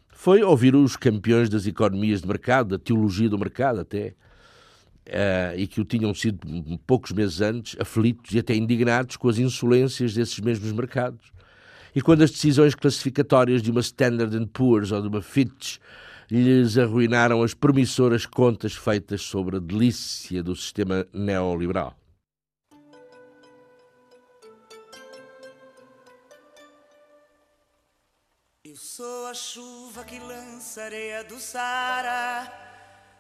foi 0.09 0.43
ouvir 0.43 0.75
os 0.75 0.97
campeões 0.97 1.51
das 1.51 1.67
economias 1.67 2.23
de 2.23 2.29
mercado, 2.29 2.71
da 2.71 2.79
teologia 2.79 3.29
do 3.29 3.39
mercado 3.39 3.81
até, 3.81 4.15
eh, 5.07 5.55
e 5.57 5.67
que 5.67 5.81
o 5.81 5.85
tinham 5.85 6.15
sido 6.15 6.39
poucos 6.87 7.13
meses 7.13 7.41
antes, 7.41 7.79
aflitos 7.81 8.35
e 8.35 8.39
até 8.39 8.55
indignados 8.55 9.17
com 9.17 9.29
as 9.29 9.39
insolências 9.39 10.15
desses 10.15 10.39
mesmos 10.41 10.73
mercados. 10.73 11.33
E 11.95 12.01
quando 12.01 12.23
as 12.23 12.31
decisões 12.31 12.75
classificatórias 12.75 13.63
de 13.63 13.71
uma 13.71 13.81
Standard 13.81 14.47
Poor's 14.53 14.93
ou 14.93 15.03
de 15.03 15.09
uma 15.09 15.21
Fitch 15.21 15.79
lhes 16.31 16.79
arruinaram 16.79 17.43
as 17.43 17.53
promissoras 17.53 18.25
contas 18.25 18.75
feitas 18.75 19.21
sobre 19.23 19.57
a 19.57 19.61
delícia 19.61 20.43
do 20.43 20.57
sistema 20.57 21.07
neoliberal. 21.13 21.95
Eu 28.65 28.77
sou 28.77 29.27
a 29.27 29.35
chuva 29.35 30.05
que 30.05 30.19
lança 30.19 30.85
areia 30.85 31.23
do 31.25 31.39
Sara 31.39 32.72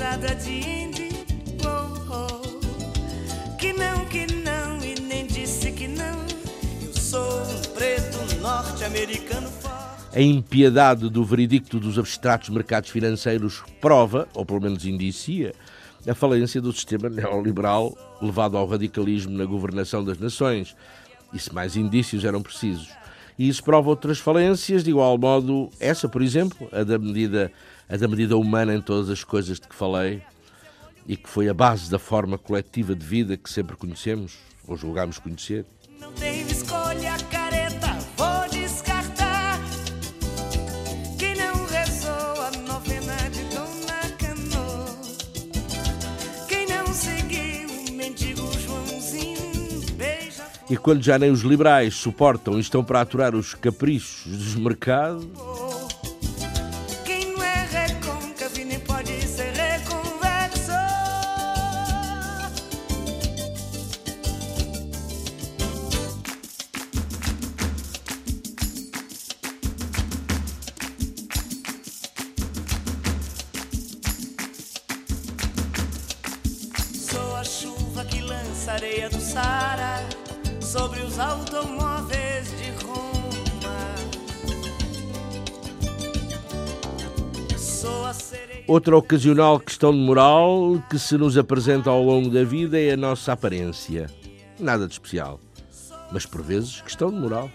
com 0.00 0.04
a 0.04 0.10
risada 0.10 0.34
de? 0.34 0.62
Oh, 1.66 2.14
oh. 2.14 3.56
Que 3.56 3.72
não, 3.74 4.06
que 4.06 4.26
não 4.32 4.82
e 4.82 4.98
nem 4.98 5.26
disse 5.26 5.70
que 5.72 5.86
não. 5.86 6.24
Eu 6.82 6.94
sou 6.94 7.42
um 7.42 7.60
preto 7.74 8.40
norte-americano. 8.40 9.50
A 10.12 10.20
impiedade 10.20 11.08
do 11.08 11.22
veredicto 11.22 11.78
dos 11.78 11.98
abstratos 11.98 12.48
mercados 12.48 12.90
financeiros 12.90 13.62
prova, 13.80 14.26
ou 14.34 14.44
pelo 14.44 14.60
menos 14.60 14.84
indicia, 14.84 15.54
a 16.08 16.14
falência 16.14 16.60
do 16.60 16.72
sistema 16.72 17.08
neoliberal 17.08 17.96
levado 18.20 18.56
ao 18.56 18.66
radicalismo 18.66 19.36
na 19.36 19.44
governação 19.44 20.02
das 20.02 20.18
nações. 20.18 20.74
E 21.32 21.38
se 21.38 21.54
mais 21.54 21.76
indícios 21.76 22.24
eram 22.24 22.42
precisos. 22.42 22.88
E 23.38 23.48
isso 23.48 23.62
prova 23.62 23.88
outras 23.88 24.18
falências, 24.18 24.82
de 24.82 24.90
igual 24.90 25.16
modo, 25.16 25.70
essa, 25.78 26.08
por 26.08 26.22
exemplo, 26.22 26.68
a 26.72 26.82
da 26.82 26.98
medida, 26.98 27.52
a 27.90 27.96
da 27.96 28.06
medida 28.06 28.36
humana 28.36 28.72
em 28.72 28.80
todas 28.80 29.10
as 29.10 29.24
coisas 29.24 29.58
de 29.58 29.66
que 29.66 29.74
falei 29.74 30.22
e 31.08 31.16
que 31.16 31.28
foi 31.28 31.48
a 31.48 31.54
base 31.54 31.90
da 31.90 31.98
forma 31.98 32.38
coletiva 32.38 32.94
de 32.94 33.04
vida 33.04 33.36
que 33.36 33.50
sempre 33.50 33.76
conhecemos 33.76 34.38
ou 34.64 34.76
julgámos 34.76 35.18
conhecer. 35.18 35.66
Não 35.98 36.12
teve 36.12 36.52
escolha, 36.52 37.16
careta, 37.28 37.98
vou 38.16 38.48
descartar. 38.48 39.58
Que 41.18 41.34
não 41.34 41.66
rezou 41.66 42.42
a 42.42 42.50
novena 42.68 43.16
de 43.30 43.42
Dona 43.52 44.00
Quem 46.46 46.66
não 46.68 46.86
seguiu 46.94 47.68
o 47.88 47.92
mendigo 47.92 48.52
Joãozinho, 48.52 49.92
beija. 49.96 50.44
E 50.70 50.76
quando 50.76 51.02
já 51.02 51.18
nem 51.18 51.32
os 51.32 51.40
liberais 51.40 51.94
suportam 51.94 52.56
e 52.56 52.60
estão 52.60 52.84
para 52.84 53.00
aturar 53.00 53.34
os 53.34 53.52
caprichos 53.52 54.26
dos 54.26 54.54
mercados. 54.54 55.49
Outra 88.80 88.96
ocasional 88.96 89.60
questão 89.60 89.92
de 89.92 89.98
moral 89.98 90.82
que 90.88 90.98
se 90.98 91.18
nos 91.18 91.36
apresenta 91.36 91.90
ao 91.90 92.02
longo 92.02 92.30
da 92.30 92.42
vida 92.42 92.80
é 92.80 92.92
a 92.92 92.96
nossa 92.96 93.34
aparência. 93.34 94.06
Nada 94.58 94.86
de 94.86 94.94
especial, 94.94 95.38
mas 96.10 96.24
por 96.24 96.40
vezes 96.40 96.80
questão 96.80 97.10
de 97.10 97.16
moral. 97.18 97.50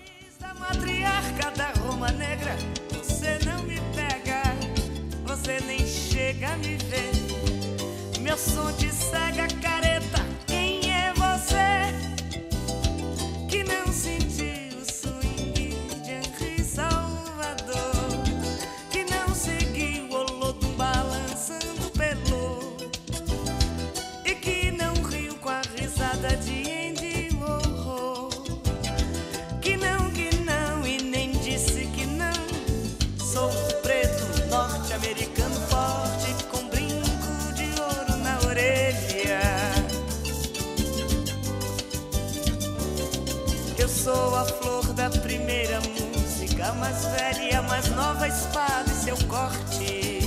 Eu 43.85 43.89
sou 43.89 44.35
a 44.35 44.43
flor 44.43 44.93
da 44.93 45.11
primeira 45.11 45.79
música, 45.79 46.73
mais 46.73 47.05
velha, 47.05 47.61
mais 47.61 47.87
nova 47.91 48.27
espada 48.27 48.89
e 48.89 48.95
seu 48.95 49.15
corte. 49.27 50.21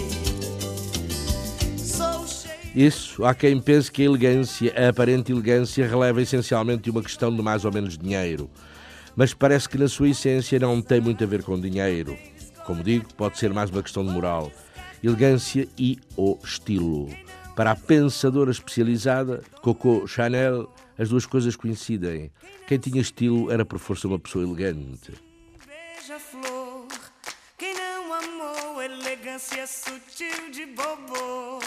Sou. 1.77 2.25
Isso, 2.73 3.25
há 3.25 3.35
quem 3.35 3.61
pense 3.61 3.91
que 3.91 4.03
a 4.03 4.05
elegância, 4.05 4.73
a 4.77 4.91
aparente 4.91 5.33
elegância, 5.33 5.89
releva 5.89 6.23
essencialmente 6.23 6.89
uma 6.89 7.03
questão 7.03 7.35
de 7.35 7.43
mais 7.43 7.65
ou 7.65 7.73
menos 7.73 7.99
dinheiro. 7.99 8.49
Mas 9.17 9.35
parece 9.35 9.69
que 9.69 9.77
na 9.77 9.89
sua 9.89 10.11
essência 10.11 10.61
não 10.61 10.81
tem 10.81 11.01
muito 11.01 11.25
a 11.25 11.27
ver 11.27 11.43
com 11.43 11.61
dinheiro. 11.61 12.17
Como 12.65 12.85
digo, 12.85 13.13
pode 13.15 13.39
ser 13.39 13.53
mais 13.53 13.71
uma 13.71 13.83
questão 13.83 14.07
de 14.07 14.13
moral. 14.13 14.53
Elegância 15.03 15.67
e 15.77 15.99
ou 16.15 16.39
estilo. 16.45 17.09
Para 17.57 17.73
a 17.73 17.77
pensadora 17.77 18.53
especializada, 18.53 19.43
Coco 19.63 20.07
Chanel, 20.07 20.73
as 20.99 21.09
duas 21.09 21.25
coisas 21.25 21.55
coincidem. 21.57 22.31
Quem 22.67 22.79
tinha 22.79 23.01
estilo 23.01 23.51
era 23.51 23.65
por 23.65 23.79
força 23.79 24.09
uma 24.09 24.19
pessoa 24.19 24.45
elegante. 24.45 25.13
beija-flor. 25.67 26.87
Quem 27.57 27.75
não 27.75 28.15
amou 28.15 28.83
elegância 28.83 29.67
sutil 29.67 30.51
de 30.51 30.67
bobo. 30.67 31.61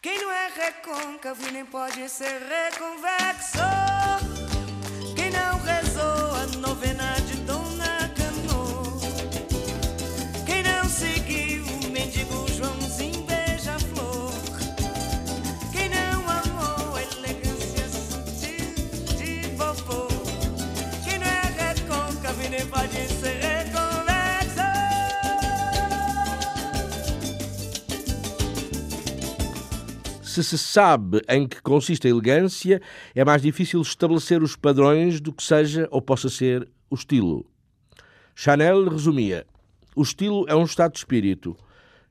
Quem 0.00 0.18
não 0.18 0.30
é 0.30 0.48
recôncavo 0.48 1.48
e 1.48 1.52
nem 1.52 1.64
pode 1.64 2.08
ser 2.08 2.40
reconvexo. 2.40 3.93
Se 30.34 30.42
se 30.42 30.58
sabe 30.58 31.22
em 31.28 31.46
que 31.46 31.62
consiste 31.62 32.08
a 32.08 32.10
elegância, 32.10 32.82
é 33.14 33.24
mais 33.24 33.40
difícil 33.40 33.80
estabelecer 33.80 34.42
os 34.42 34.56
padrões 34.56 35.20
do 35.20 35.32
que 35.32 35.44
seja 35.44 35.86
ou 35.92 36.02
possa 36.02 36.28
ser 36.28 36.68
o 36.90 36.96
estilo. 36.96 37.46
Chanel 38.34 38.88
resumia: 38.88 39.46
o 39.94 40.02
estilo 40.02 40.44
é 40.48 40.54
um 40.56 40.64
estado 40.64 40.94
de 40.94 40.98
espírito, 40.98 41.56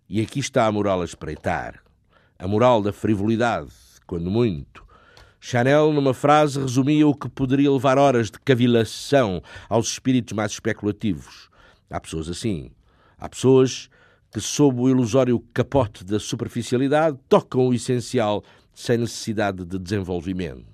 e 0.07 0.21
aqui 0.21 0.39
está 0.39 0.65
a 0.65 0.71
moral 0.71 1.01
a 1.01 1.03
espreitar. 1.03 1.83
A 2.39 2.47
moral 2.47 2.81
da 2.81 2.93
frivolidade, 2.93 3.73
quando 4.07 4.31
muito. 4.31 4.86
Chanel, 5.38 5.91
numa 5.91 6.13
frase, 6.13 6.62
resumia 6.62 7.05
o 7.05 7.13
que 7.13 7.27
poderia 7.27 7.69
levar 7.69 7.97
horas 7.97 8.31
de 8.31 8.39
cavilação 8.39 9.43
aos 9.67 9.89
espíritos 9.89 10.31
mais 10.31 10.53
especulativos. 10.53 11.49
Há 11.89 11.99
pessoas 11.99 12.29
assim. 12.29 12.71
Há 13.17 13.27
pessoas 13.27 13.89
que, 14.34 14.41
sob 14.41 14.82
o 14.82 14.89
ilusório 14.89 15.39
capote 15.54 16.04
da 16.04 16.19
superficialidade, 16.19 17.17
tocam 17.30 17.67
o 17.67 17.74
essencial 17.74 18.43
sem 18.74 18.98
necessidade 18.98 19.63
de 19.63 19.78
desenvolvimentos. 19.78 20.65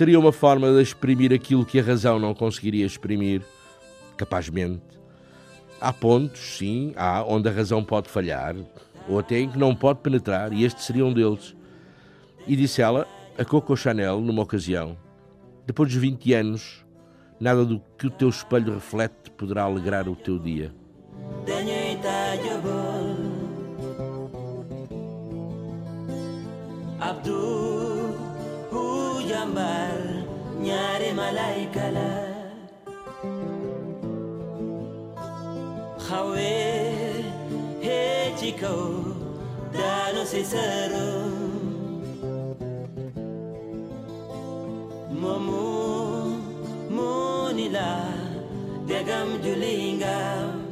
Seria 0.00 0.18
uma 0.18 0.32
forma 0.32 0.72
de 0.72 0.80
exprimir 0.80 1.30
aquilo 1.30 1.62
que 1.62 1.78
a 1.78 1.82
razão 1.82 2.18
não 2.18 2.32
conseguiria 2.32 2.86
exprimir, 2.86 3.42
capazmente. 4.16 4.80
Há 5.78 5.92
pontos, 5.92 6.40
sim, 6.56 6.94
há 6.96 7.22
onde 7.22 7.50
a 7.50 7.52
razão 7.52 7.84
pode 7.84 8.08
falhar, 8.08 8.56
ou 9.06 9.18
até 9.18 9.38
em 9.40 9.50
que 9.50 9.58
não 9.58 9.76
pode 9.76 10.00
penetrar, 10.00 10.54
e 10.54 10.64
este 10.64 10.80
seria 10.80 11.04
um 11.04 11.12
deles. 11.12 11.54
E 12.46 12.56
disse 12.56 12.80
ela, 12.80 13.06
a 13.36 13.44
Coco 13.44 13.76
Chanel, 13.76 14.22
numa 14.22 14.42
ocasião, 14.42 14.96
depois 15.66 15.90
dos 15.90 16.00
20 16.00 16.32
anos, 16.32 16.82
nada 17.38 17.62
do 17.62 17.78
que 17.98 18.06
o 18.06 18.10
teu 18.10 18.30
espelho 18.30 18.72
reflete 18.72 19.30
poderá 19.32 19.64
alegrar 19.64 20.08
o 20.08 20.16
teu 20.16 20.38
dia. 20.38 20.72
Sëru 40.44 41.10
momu 45.20 46.40
muni 46.88 47.68
la 47.68 48.08
degam 48.86 49.36
julingam 49.44 50.70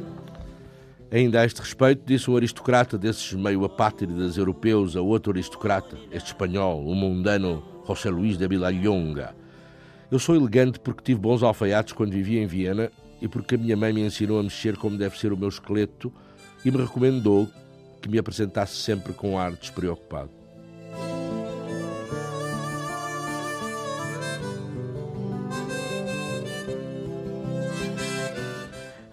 Ainda 1.11 1.41
a 1.41 1.45
este 1.45 1.59
respeito, 1.59 2.03
disse 2.05 2.29
um 2.29 2.35
aristocrata 2.35 2.95
desses 2.95 3.33
meio 3.33 3.65
apátridas 3.65 4.37
europeus 4.37 4.95
a 4.95 5.01
outro 5.01 5.31
aristocrata, 5.31 5.97
este 6.11 6.27
espanhol, 6.27 6.85
o 6.85 6.93
mundano 6.93 7.63
José 7.83 8.11
Luís 8.11 8.37
de 8.37 8.47
Villalonga. 8.47 9.33
Eu 10.11 10.17
sou 10.17 10.35
elegante 10.35 10.79
porque 10.79 11.03
tive 11.03 11.19
bons 11.19 11.43
alfaiates 11.43 11.93
quando 11.93 12.11
vivia 12.11 12.41
em 12.41 12.47
Viena 12.47 12.91
e 13.21 13.27
porque 13.27 13.53
a 13.53 13.57
minha 13.59 13.77
mãe 13.77 13.93
me 13.93 14.01
ensinou 14.01 14.39
a 14.39 14.43
mexer 14.43 14.75
como 14.75 14.97
deve 14.97 15.19
ser 15.19 15.31
o 15.31 15.37
meu 15.37 15.49
esqueleto 15.49 16.11
e 16.65 16.71
me 16.71 16.77
recomendou 16.77 17.47
que 18.01 18.09
me 18.09 18.17
apresentasse 18.17 18.75
sempre 18.75 19.13
com 19.13 19.37
ar 19.37 19.51
despreocupado. 19.51 20.31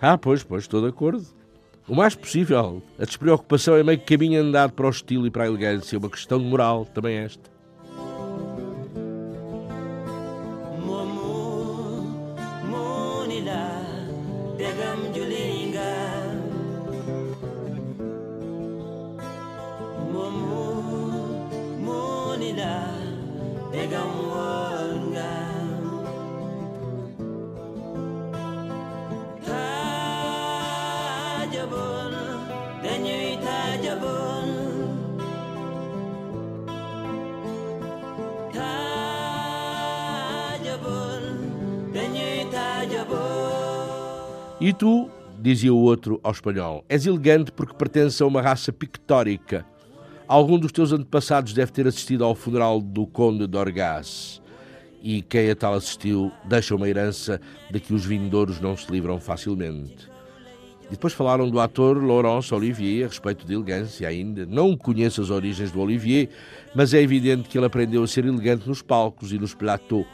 Ah, 0.00 0.16
pois, 0.16 0.42
pois, 0.42 0.64
estou 0.64 0.80
de 0.80 0.88
acordo. 0.88 1.26
O 1.86 1.94
mais 1.94 2.14
possível. 2.14 2.82
A 2.98 3.04
despreocupação 3.04 3.76
é 3.76 3.82
meio 3.82 4.00
caminho 4.00 4.40
andado 4.40 4.72
para 4.72 4.86
o 4.86 4.90
estilo 4.90 5.26
e 5.26 5.30
para 5.30 5.44
a 5.44 5.46
elegância. 5.46 5.98
Uma 5.98 6.08
questão 6.08 6.38
de 6.38 6.44
moral, 6.44 6.86
também 6.86 7.16
esta. 7.16 7.55
Dizia 45.56 45.72
o 45.72 45.78
outro 45.78 46.20
ao 46.22 46.32
espanhol, 46.32 46.84
és 46.86 47.06
elegante 47.06 47.50
porque 47.50 47.74
pertences 47.74 48.20
a 48.20 48.26
uma 48.26 48.42
raça 48.42 48.70
pictórica. 48.72 49.64
Algum 50.28 50.58
dos 50.58 50.70
teus 50.70 50.92
antepassados 50.92 51.54
deve 51.54 51.72
ter 51.72 51.86
assistido 51.86 52.24
ao 52.24 52.34
funeral 52.34 52.80
do 52.80 53.06
Conde 53.06 53.46
de 53.46 53.56
Orgaz. 53.56 54.42
E 55.02 55.22
quem 55.22 55.50
a 55.50 55.56
tal 55.56 55.74
assistiu 55.74 56.30
deixa 56.44 56.74
uma 56.74 56.88
herança 56.88 57.40
de 57.70 57.80
que 57.80 57.94
os 57.94 58.04
vindouros 58.04 58.60
não 58.60 58.76
se 58.76 58.90
livram 58.90 59.18
facilmente. 59.18 60.10
E 60.88 60.90
depois 60.90 61.14
falaram 61.14 61.48
do 61.48 61.58
ator 61.58 62.02
Laurence 62.02 62.54
Olivier 62.54 63.06
a 63.06 63.08
respeito 63.08 63.46
de 63.46 63.54
elegância 63.54 64.06
ainda. 64.06 64.44
Não 64.44 64.76
conheço 64.76 65.22
as 65.22 65.30
origens 65.30 65.70
do 65.70 65.80
Olivier, 65.80 66.28
mas 66.74 66.92
é 66.92 67.00
evidente 67.00 67.48
que 67.48 67.56
ele 67.56 67.66
aprendeu 67.66 68.02
a 68.02 68.06
ser 68.06 68.26
elegante 68.26 68.68
nos 68.68 68.82
palcos 68.82 69.32
e 69.32 69.38
nos 69.38 69.54
plateaux. 69.54 70.06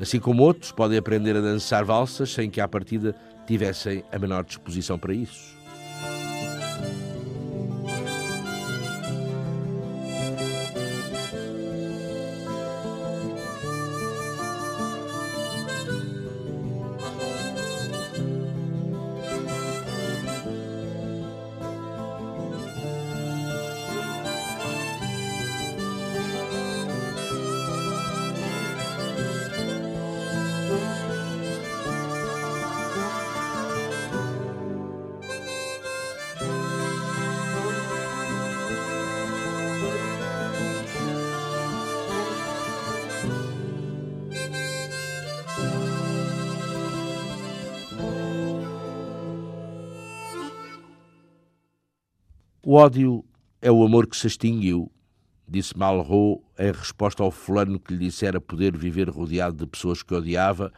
Assim 0.00 0.18
como 0.18 0.42
outros 0.42 0.72
podem 0.72 0.98
aprender 0.98 1.36
a 1.36 1.40
dançar 1.40 1.84
valsas 1.84 2.30
sem 2.30 2.50
que 2.50 2.60
à 2.60 2.68
partida 2.68 3.14
tivessem 3.48 4.04
a 4.12 4.18
menor 4.18 4.44
disposição 4.44 4.98
para 4.98 5.14
isso. 5.14 5.57
O 52.70 52.74
ódio 52.74 53.24
é 53.62 53.72
o 53.72 53.82
amor 53.82 54.06
que 54.06 54.14
se 54.14 54.26
extinguiu, 54.26 54.92
disse 55.48 55.74
Malraux 55.74 56.42
em 56.58 56.70
resposta 56.70 57.22
ao 57.22 57.30
fulano 57.30 57.80
que 57.80 57.94
lhe 57.94 58.00
dissera 58.04 58.42
poder 58.42 58.76
viver 58.76 59.08
rodeado 59.08 59.56
de 59.56 59.66
pessoas 59.66 60.02
que 60.02 60.12
odiava, 60.12 60.70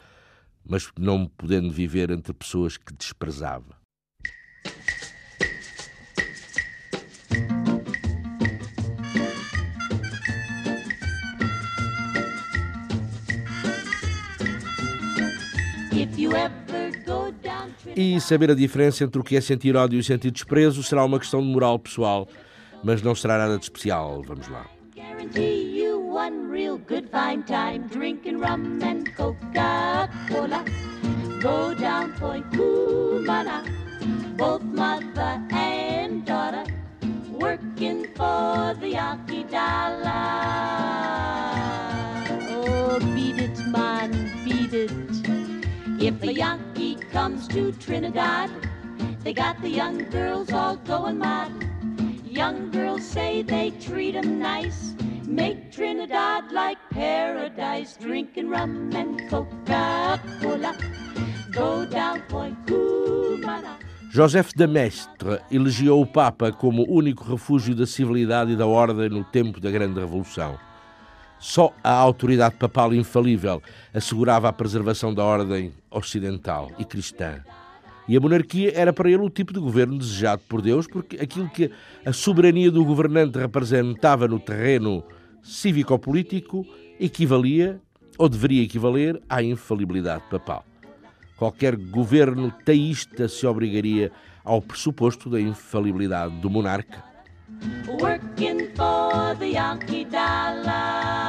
mas 0.64 0.88
não 0.96 1.26
podendo 1.26 1.68
viver 1.68 2.12
entre 2.12 2.32
pessoas 2.32 2.76
que 2.76 2.94
desprezava. 2.94 3.76
If 15.92 16.16
you 16.16 16.36
ever 16.36 16.59
E 17.96 18.20
saber 18.20 18.50
a 18.50 18.54
diferença 18.54 19.04
entre 19.04 19.20
o 19.20 19.24
que 19.24 19.36
é 19.36 19.40
sentir 19.40 19.76
ódio 19.76 19.98
e 19.98 20.04
sentir 20.04 20.30
desprezo 20.30 20.82
será 20.82 21.04
uma 21.04 21.18
questão 21.18 21.40
de 21.40 21.48
moral 21.48 21.78
pessoal, 21.78 22.28
mas 22.84 23.02
não 23.02 23.14
será 23.14 23.38
nada 23.38 23.56
de 23.56 23.64
especial. 23.64 24.22
Vamos 24.22 24.48
lá. 24.48 24.66
Oh. 34.42 34.60
If 46.00 46.69
comes 47.12 47.48
to 47.48 47.72
Trinidad, 47.72 48.50
they 49.24 49.32
got 49.32 49.60
the 49.60 49.68
young 49.68 49.98
girls 50.10 50.52
all 50.52 50.76
going 50.76 51.18
mad. 51.18 51.50
Young 52.24 52.70
girls 52.70 53.02
say 53.02 53.42
they 53.42 53.72
treat 53.80 54.14
'em 54.14 54.38
nice, 54.38 54.94
make 55.26 55.70
Trinidad 55.72 56.52
like 56.52 56.78
paradise, 56.90 57.96
drinking 58.00 58.48
rum 58.48 58.90
and 58.94 59.28
Coca-Cola. 59.28 60.74
Go 61.52 61.84
down 61.86 62.22
Point 62.28 62.56
Cumana. 62.66 63.76
Joseph 64.12 64.52
de 64.54 64.66
Maistre 64.66 65.40
o 65.90 66.06
Papa 66.06 66.52
como 66.52 66.84
único 66.88 67.24
refúgio 67.24 67.74
da 67.74 67.86
civilidade 67.86 68.52
e 68.52 68.56
da 68.56 68.66
ordem 68.66 69.08
no 69.08 69.24
tempo 69.24 69.60
da 69.60 69.70
Grande 69.70 69.98
Revolução. 69.98 70.69
Só 71.40 71.72
a 71.82 71.90
autoridade 71.90 72.56
papal 72.56 72.94
infalível 72.94 73.62
assegurava 73.94 74.48
a 74.48 74.52
preservação 74.52 75.12
da 75.14 75.24
ordem 75.24 75.72
ocidental 75.90 76.70
e 76.78 76.84
cristã. 76.84 77.42
E 78.06 78.16
a 78.16 78.20
monarquia 78.20 78.72
era 78.74 78.92
para 78.92 79.10
ele 79.10 79.22
o 79.22 79.30
tipo 79.30 79.52
de 79.52 79.58
governo 79.58 79.98
desejado 79.98 80.42
por 80.48 80.60
Deus, 80.60 80.86
porque 80.86 81.16
aquilo 81.16 81.48
que 81.48 81.70
a 82.04 82.12
soberania 82.12 82.70
do 82.70 82.84
governante 82.84 83.38
representava 83.38 84.28
no 84.28 84.38
terreno 84.38 85.02
cívico-político 85.42 86.66
equivalia, 86.98 87.80
ou 88.18 88.28
deveria 88.28 88.62
equivaler, 88.62 89.20
à 89.28 89.42
infalibilidade 89.42 90.24
papal. 90.30 90.64
Qualquer 91.36 91.74
governo 91.74 92.52
teísta 92.64 93.28
se 93.28 93.46
obrigaria 93.46 94.12
ao 94.44 94.60
pressuposto 94.60 95.30
da 95.30 95.40
infalibilidade 95.40 96.36
do 96.40 96.50
monarca. 96.50 97.10
working 97.98 98.74
for 98.74 99.34
the 99.38 99.52
Yankee 99.52 100.04
dollar. 100.04 101.19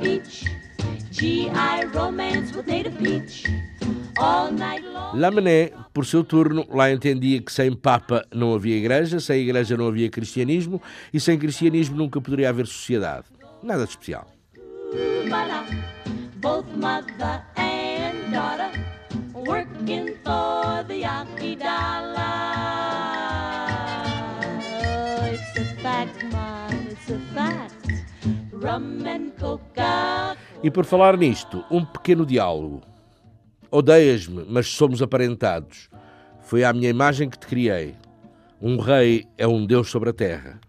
Beach, 0.00 0.44
GI 1.10 1.86
romance 1.92 2.54
with 2.54 2.66
Native 2.66 2.96
Peach. 2.98 3.44
All 4.18 4.50
night 4.50 4.84
long. 4.84 5.16
Lamennais, 5.18 5.70
por 5.92 6.04
seu 6.04 6.24
turno, 6.24 6.66
lá 6.70 6.90
entendia 6.90 7.40
que 7.40 7.52
sem 7.52 7.72
Papa 7.72 8.24
não 8.34 8.54
havia 8.54 8.76
Igreja, 8.76 9.20
sem 9.20 9.42
Igreja 9.42 9.76
não 9.76 9.86
havia 9.88 10.10
cristianismo 10.10 10.82
e 11.12 11.20
sem 11.20 11.38
cristianismo 11.38 11.96
nunca 11.96 12.20
poderia 12.20 12.48
haver 12.48 12.66
sociedade. 12.66 13.26
Nada 13.62 13.84
de 13.84 13.90
especial. 13.90 14.26
Cumana, 14.90 15.64
both 16.40 16.66
mother 16.76 17.42
and 17.56 18.32
daughter, 18.32 18.70
working 19.34 20.14
for 20.24 20.84
the 20.86 20.98
Yankee 21.00 21.56
dollar. 21.56 22.16
It's 25.32 25.58
a 25.58 25.64
fact, 25.82 26.24
man, 26.32 26.57
E 30.62 30.70
por 30.70 30.84
falar 30.84 31.16
nisto, 31.16 31.64
um 31.70 31.84
pequeno 31.84 32.26
diálogo. 32.26 32.82
Odeias-me, 33.70 34.44
mas 34.48 34.66
somos 34.68 35.00
aparentados. 35.00 35.88
Foi 36.40 36.64
à 36.64 36.72
minha 36.72 36.90
imagem 36.90 37.30
que 37.30 37.38
te 37.38 37.46
criei. 37.46 37.94
Um 38.60 38.78
rei 38.78 39.26
é 39.36 39.46
um 39.46 39.64
deus 39.64 39.90
sobre 39.90 40.10
a 40.10 40.12
terra. 40.12 40.60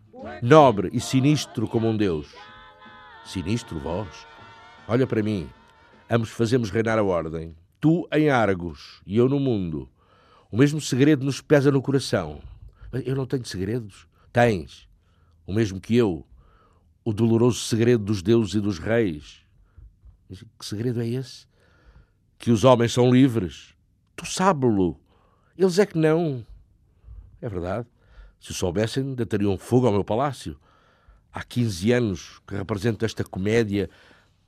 Nobre 0.41 0.89
e 0.93 0.99
sinistro 0.99 1.67
como 1.67 1.87
um 1.87 1.97
deus. 1.97 2.27
Sinistro 3.25 3.79
vós? 3.79 4.27
Olha 4.87 5.07
para 5.07 5.23
mim. 5.23 5.49
Ambos 6.09 6.29
fazemos 6.29 6.69
reinar 6.69 6.99
a 6.99 7.03
ordem. 7.03 7.55
Tu 7.79 8.07
em 8.11 8.29
Argos 8.29 9.01
e 9.07 9.17
eu 9.17 9.27
no 9.27 9.39
mundo. 9.39 9.89
O 10.51 10.57
mesmo 10.57 10.79
segredo 10.79 11.25
nos 11.25 11.41
pesa 11.41 11.71
no 11.71 11.81
coração. 11.81 12.39
Eu 12.91 13.15
não 13.15 13.25
tenho 13.25 13.45
segredos? 13.45 14.07
Tens. 14.31 14.87
O 15.47 15.53
mesmo 15.53 15.79
que 15.79 15.95
eu. 15.95 16.25
O 17.09 17.13
doloroso 17.13 17.61
segredo 17.61 18.03
dos 18.03 18.21
deuses 18.21 18.53
e 18.53 18.59
dos 18.59 18.77
reis. 18.77 19.41
Que 20.29 20.63
segredo 20.63 21.01
é 21.01 21.07
esse? 21.07 21.47
Que 22.37 22.51
os 22.51 22.63
homens 22.63 22.93
são 22.93 23.11
livres. 23.11 23.73
Tu 24.15 24.27
sabes-lo. 24.27 25.01
Eles 25.57 25.79
é 25.79 25.87
que 25.87 25.97
não. 25.97 26.45
É 27.41 27.49
verdade. 27.49 27.87
Se 28.39 28.51
o 28.51 28.53
soubessem, 28.53 29.15
deitariam 29.15 29.57
fogo 29.57 29.87
ao 29.87 29.91
meu 29.91 30.03
palácio. 30.03 30.55
Há 31.33 31.43
15 31.43 31.91
anos 31.93 32.41
que 32.47 32.53
represento 32.53 33.03
esta 33.03 33.23
comédia 33.23 33.89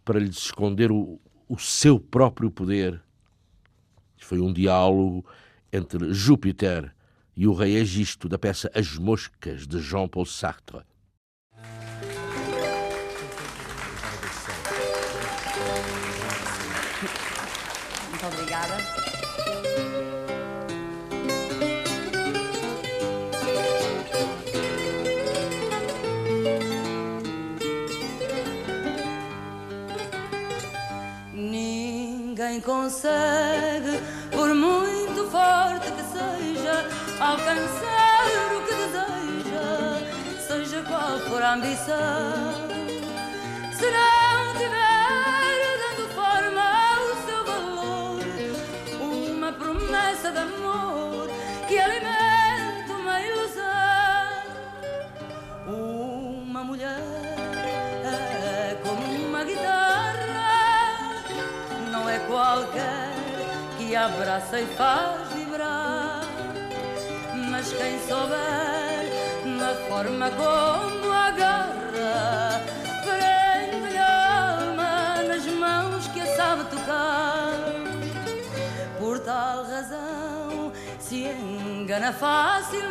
para 0.06 0.20
lhes 0.20 0.38
esconder 0.38 0.92
o, 0.92 1.20
o 1.50 1.58
seu 1.58 2.00
próprio 2.00 2.52
poder. 2.52 3.02
Foi 4.20 4.40
um 4.40 4.54
diálogo 4.54 5.26
entre 5.74 6.14
Júpiter 6.14 6.94
e 7.36 7.48
o 7.48 7.56
rei 7.56 7.78
Egisto 7.78 8.30
da 8.30 8.38
peça 8.38 8.70
As 8.76 8.98
Moscas 8.98 9.66
de 9.66 9.80
Jean-Paul 9.80 10.28
Sartre. 10.28 10.91
Muito 18.22 18.36
obrigada. 18.36 18.78
Ninguém 31.34 32.62
consegue, 32.62 34.00
por 34.30 34.54
muito 34.54 35.28
forte 35.32 35.92
que 35.92 36.04
seja, 36.04 36.86
alcançar 37.20 38.28
o 38.56 38.62
que 38.68 38.76
deseja, 38.76 40.48
seja 40.48 40.84
qual 40.84 41.20
for 41.22 41.42
a 41.42 41.54
ambição. 41.56 42.71
Promessa 50.32 50.34
de 50.34 50.38
amor 50.40 51.28
que 51.68 51.78
alimenta 51.78 52.94
uma 52.94 53.22
ilusão. 53.22 53.64
Uma 55.68 56.64
mulher 56.64 57.02
é 58.04 58.78
como 58.84 59.28
uma 59.28 59.44
guitarra, 59.44 61.24
não 61.92 62.10
é 62.10 62.20
qualquer 62.20 63.12
que 63.78 63.96
abraça 63.96 64.60
e 64.60 64.66
faz 64.76 65.28
vibrar. 65.34 66.22
Mas 67.50 67.74
quem 67.74 68.00
souber 68.08 69.12
na 69.58 69.74
forma 69.88 70.30
como 70.32 71.12
agarra, 71.12 72.62
prende-lhe 73.04 73.98
a 73.98 74.60
alma 74.60 75.24
nas 75.28 75.46
mãos 75.46 76.08
que 76.08 76.22
a 76.22 76.36
sabe 76.36 76.64
tocar. 76.66 77.11
Se 81.12 81.26
engana 81.26 82.14
facilmente 82.14 82.88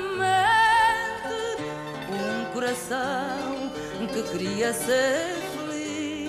um 2.11 2.53
coração 2.53 3.73
que 4.13 4.23
queria 4.25 4.75
ser 4.75 5.37
feliz. 5.57 6.29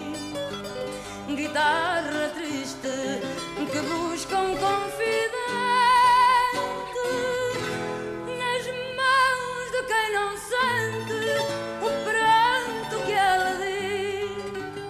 Guitarra 1.36 2.32
triste 2.34 2.88
que 3.70 3.80
busca 3.82 4.38
um 4.40 4.56
confidente 4.56 4.72
nas 8.40 8.66
mãos 8.96 9.72
de 9.74 9.84
quem 9.84 10.14
não 10.14 10.32
sente 10.38 11.20
o 11.82 11.90
pranto 12.06 13.06
que 13.06 13.12
ela 13.12 13.54
diz. 13.58 14.82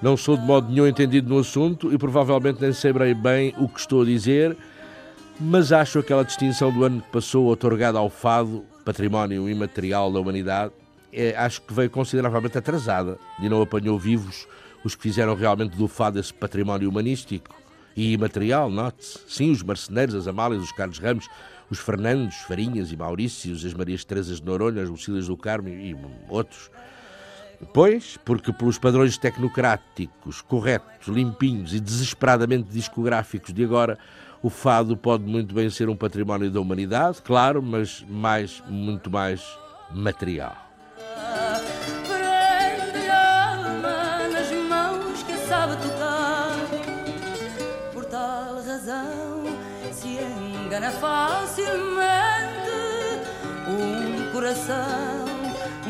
Não 0.00 0.16
sou 0.16 0.36
de 0.36 0.46
modo 0.46 0.70
nenhum 0.70 0.86
entendido 0.86 1.28
no 1.28 1.40
assunto 1.40 1.92
e 1.92 1.98
provavelmente 1.98 2.60
nem 2.60 2.72
saberei 2.72 3.14
bem 3.14 3.52
o 3.58 3.68
que 3.68 3.80
estou 3.80 4.02
a 4.02 4.04
dizer, 4.04 4.56
mas 5.40 5.72
acho 5.72 5.98
aquela 5.98 6.24
distinção 6.24 6.72
do 6.72 6.84
ano 6.84 7.02
que 7.02 7.10
passou 7.10 7.46
otorgada 7.48 7.98
ao 7.98 8.08
fado, 8.08 8.64
património 8.84 9.48
imaterial 9.48 10.12
da 10.12 10.18
humanidade, 10.18 10.72
é, 11.12 11.36
acho 11.36 11.62
que 11.62 11.72
veio 11.72 11.90
consideravelmente 11.90 12.58
atrasada 12.58 13.18
e 13.40 13.48
não 13.48 13.60
apanhou 13.60 13.98
vivos 13.98 14.46
os 14.84 14.94
que 14.94 15.02
fizeram 15.02 15.34
realmente 15.34 15.76
do 15.76 15.88
fado 15.88 16.18
esse 16.18 16.32
património 16.32 16.88
humanístico 16.88 17.54
e 17.96 18.12
imaterial, 18.12 18.70
note-se. 18.70 19.18
Sim, 19.26 19.50
os 19.50 19.62
marceneiros, 19.62 20.14
as 20.14 20.26
Amálias, 20.26 20.62
os 20.62 20.72
Carlos 20.72 20.98
Ramos, 20.98 21.28
os 21.70 21.78
Fernandos, 21.78 22.36
Farinhas 22.36 22.92
e 22.92 22.96
Maurícios, 22.96 23.64
as 23.64 23.74
Marias 23.74 24.04
Teresas 24.04 24.40
de 24.40 24.46
Noronha, 24.46 24.82
as 24.82 24.88
Lucílias 24.88 25.26
do 25.26 25.36
Carmo 25.36 25.68
e 25.68 25.96
outros. 26.28 26.70
Pois, 27.72 28.18
porque 28.24 28.52
pelos 28.52 28.78
padrões 28.78 29.16
tecnocráticos, 29.16 30.42
corretos, 30.42 31.08
limpinhos 31.08 31.72
e 31.72 31.80
desesperadamente 31.80 32.68
discográficos 32.70 33.52
de 33.52 33.64
agora, 33.64 33.98
o 34.46 34.48
fado 34.48 34.96
pode 34.96 35.24
muito 35.24 35.52
bem 35.52 35.68
ser 35.68 35.88
um 35.88 35.96
património 35.96 36.48
da 36.48 36.60
humanidade, 36.60 37.20
claro, 37.20 37.60
mas 37.60 38.06
mais, 38.08 38.62
muito 38.68 39.10
mais 39.10 39.42
material. 39.90 40.56
Prende 42.06 43.08
a 43.08 43.56
alma 43.56 44.28
nas 44.28 44.52
mãos 44.52 45.20
que 45.24 45.36
sabe 45.48 45.74
tocar. 45.82 46.54
Por 47.92 48.04
tal 48.04 48.62
razão 48.62 49.42
se 49.90 50.16
engana 50.64 50.92
facilmente 50.92 52.06
um 53.66 54.30
coração 54.30 55.26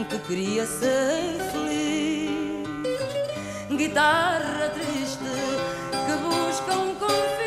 que 0.09 0.19
queria 0.21 0.65
ser 0.65 1.39
feliz. 1.53 2.65
Guitarra 3.69 4.71
triste 4.71 5.19
que 5.91 6.13
busca 6.23 6.75
um 6.75 6.95
confidente 6.95 7.46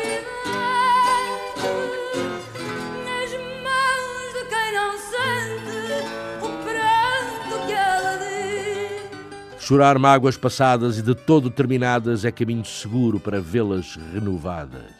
Chorar 9.70 10.00
mágoas 10.00 10.36
passadas 10.36 10.98
e 10.98 11.02
de 11.02 11.14
todo 11.14 11.48
terminadas 11.48 12.24
é 12.24 12.32
caminho 12.32 12.64
seguro 12.64 13.20
para 13.20 13.40
vê-las 13.40 13.94
renovadas. 14.12 14.90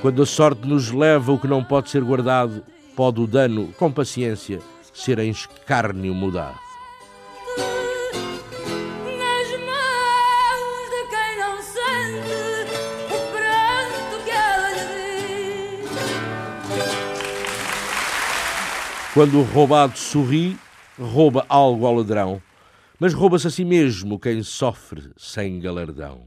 Quando 0.00 0.22
a 0.22 0.24
sorte 0.24 0.66
nos 0.66 0.90
leva 0.90 1.32
o 1.32 1.38
que 1.38 1.46
não 1.46 1.62
pode 1.62 1.90
ser 1.90 2.02
guardado, 2.02 2.64
pode 2.96 3.20
o 3.20 3.26
dano, 3.26 3.74
com 3.78 3.92
paciência, 3.92 4.60
ser 4.94 5.18
em 5.18 5.28
escárnio 5.28 6.14
mudado. 6.14 6.61
Quando 19.14 19.40
o 19.40 19.42
roubado 19.42 19.98
sorri, 19.98 20.56
rouba 20.98 21.44
algo 21.46 21.84
ao 21.84 21.96
ladrão, 21.96 22.40
mas 22.98 23.12
rouba-se 23.12 23.46
a 23.46 23.50
si 23.50 23.62
mesmo 23.62 24.18
quem 24.18 24.42
sofre 24.42 25.12
sem 25.18 25.60
galardão. 25.60 26.26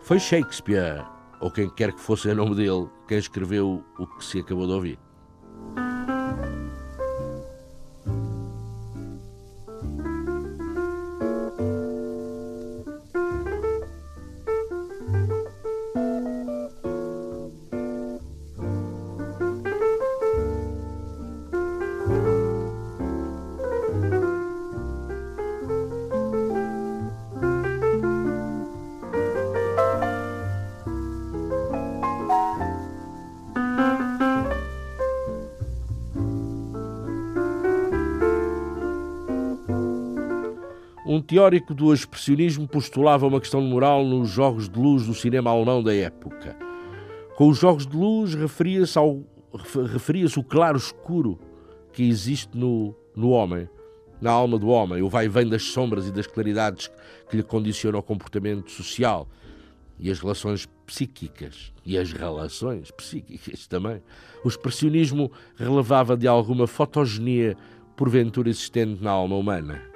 Foi 0.00 0.18
Shakespeare, 0.18 1.06
ou 1.40 1.48
quem 1.52 1.70
quer 1.70 1.92
que 1.92 2.00
fosse 2.00 2.26
o 2.26 2.34
nome 2.34 2.56
dele, 2.56 2.88
quem 3.06 3.18
escreveu 3.18 3.84
o 3.96 4.06
que 4.08 4.24
se 4.24 4.40
acabou 4.40 4.66
de 4.66 4.72
ouvir. 4.72 5.11
Teórico 41.42 41.74
do 41.74 41.92
expressionismo 41.92 42.68
postulava 42.68 43.26
uma 43.26 43.40
questão 43.40 43.60
moral 43.60 44.04
nos 44.04 44.30
jogos 44.30 44.68
de 44.68 44.78
luz 44.78 45.06
do 45.06 45.12
cinema 45.12 45.50
alemão 45.50 45.82
da 45.82 45.92
época. 45.92 46.56
Com 47.34 47.48
os 47.48 47.58
jogos 47.58 47.84
de 47.84 47.96
luz 47.96 48.32
referia-se 48.32 48.96
ao 48.96 49.24
referia-se 49.92 50.38
o 50.38 50.44
claro 50.44 50.78
escuro 50.78 51.40
que 51.92 52.04
existe 52.04 52.56
no, 52.56 52.94
no 53.16 53.30
homem, 53.30 53.68
na 54.20 54.30
alma 54.30 54.56
do 54.56 54.68
homem, 54.68 55.02
o 55.02 55.08
vai 55.08 55.28
vem 55.28 55.48
das 55.48 55.64
sombras 55.64 56.06
e 56.06 56.12
das 56.12 56.28
claridades 56.28 56.88
que 57.28 57.36
lhe 57.36 57.42
condicionam 57.42 57.98
o 57.98 58.02
comportamento 58.04 58.70
social 58.70 59.28
e 59.98 60.12
as 60.12 60.20
relações 60.20 60.66
psíquicas 60.86 61.72
e 61.84 61.98
as 61.98 62.12
relações 62.12 62.92
psíquicas 62.92 63.66
também. 63.66 64.00
O 64.44 64.48
expressionismo 64.48 65.30
relevava 65.56 66.16
de 66.16 66.28
alguma 66.28 66.68
fotogenia 66.68 67.56
porventura 67.96 68.48
existente 68.48 69.02
na 69.02 69.10
alma 69.10 69.34
humana. 69.34 69.91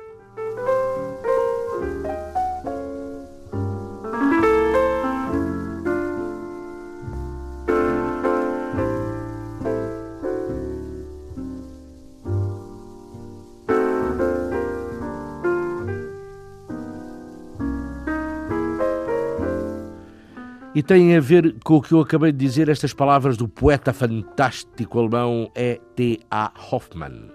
Têm 20.86 21.16
a 21.16 21.20
ver 21.20 21.56
com 21.64 21.78
o 21.78 21.82
que 21.82 21.92
eu 21.92 22.00
acabei 22.00 22.30
de 22.30 22.38
dizer, 22.38 22.68
estas 22.68 22.94
palavras 22.94 23.36
do 23.36 23.48
poeta 23.48 23.92
fantástico 23.92 25.00
alemão 25.00 25.50
E.T.A. 25.52 26.52
Hoffmann. 26.70 27.28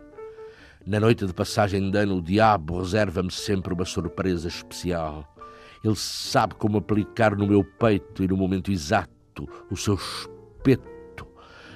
Na 0.87 1.01
noite 1.01 1.25
de 1.25 1.33
passagem 1.33 1.91
de 1.91 1.97
ano, 1.97 2.19
o 2.19 2.21
diabo 2.21 2.79
reserva-me 2.79 3.29
sempre 3.29 3.73
uma 3.73 3.83
surpresa 3.83 4.47
especial. 4.47 5.27
Ele 5.83 5.97
sabe 5.97 6.55
como 6.55 6.77
aplicar 6.77 7.35
no 7.35 7.45
meu 7.45 7.61
peito 7.61 8.23
e 8.23 8.27
no 8.29 8.37
momento 8.37 8.71
exato 8.71 9.49
o 9.69 9.75
seu 9.75 9.95
espeto 9.95 11.27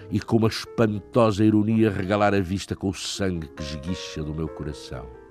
e 0.09 0.21
com 0.21 0.37
uma 0.37 0.47
espantosa 0.47 1.43
ironia 1.43 1.91
regalar 1.91 2.33
a 2.33 2.39
vista 2.39 2.73
com 2.73 2.87
o 2.87 2.93
sangue 2.93 3.49
que 3.49 3.61
esguicha 3.61 4.23
do 4.23 4.33
meu 4.33 4.47
coração. 4.47 5.24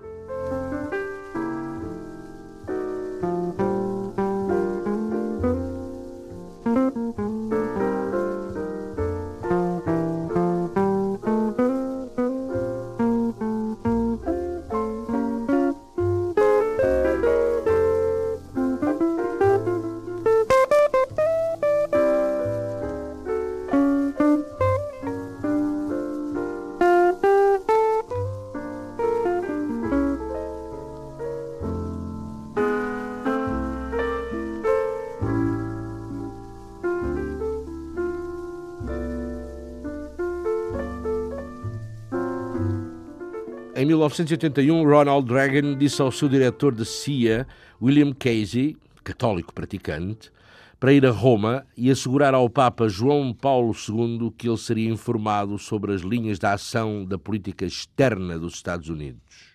Em 43.76 43.84
1981, 43.86 44.84
Ronald 44.84 45.28
Reagan 45.32 45.76
disse 45.76 46.00
ao 46.00 46.12
seu 46.12 46.28
diretor 46.28 46.72
de 46.72 46.84
CIA, 46.84 47.44
William 47.82 48.12
Casey, 48.12 48.76
católico 49.02 49.52
praticante, 49.52 50.30
para 50.78 50.92
ir 50.92 51.04
a 51.04 51.10
Roma 51.10 51.66
e 51.76 51.90
assegurar 51.90 52.34
ao 52.34 52.48
Papa 52.48 52.88
João 52.88 53.34
Paulo 53.34 53.74
II 53.74 54.32
que 54.38 54.48
ele 54.48 54.58
seria 54.58 54.88
informado 54.88 55.58
sobre 55.58 55.92
as 55.92 56.02
linhas 56.02 56.38
de 56.38 56.46
ação 56.46 57.04
da 57.04 57.18
política 57.18 57.64
externa 57.64 58.38
dos 58.38 58.54
Estados 58.54 58.88
Unidos. 58.88 59.53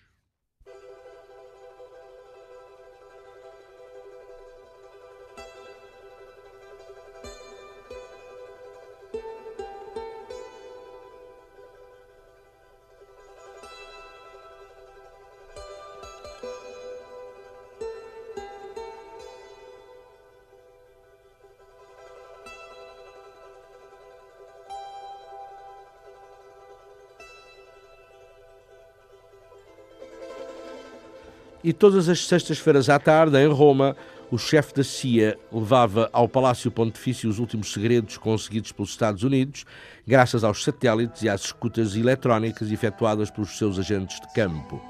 E 31.70 31.72
todas 31.72 32.08
as 32.08 32.26
sextas-feiras 32.26 32.88
à 32.88 32.98
tarde, 32.98 33.38
em 33.38 33.46
Roma, 33.46 33.96
o 34.28 34.36
chefe 34.36 34.74
da 34.74 34.82
CIA 34.82 35.38
levava 35.52 36.10
ao 36.12 36.28
Palácio 36.28 36.68
Pontifício 36.68 37.30
os 37.30 37.38
últimos 37.38 37.72
segredos 37.72 38.18
conseguidos 38.18 38.72
pelos 38.72 38.90
Estados 38.90 39.22
Unidos, 39.22 39.64
graças 40.04 40.42
aos 40.42 40.64
satélites 40.64 41.22
e 41.22 41.28
às 41.28 41.42
escutas 41.42 41.94
eletrónicas 41.94 42.72
efetuadas 42.72 43.30
pelos 43.30 43.56
seus 43.56 43.78
agentes 43.78 44.18
de 44.20 44.34
campo. 44.34 44.82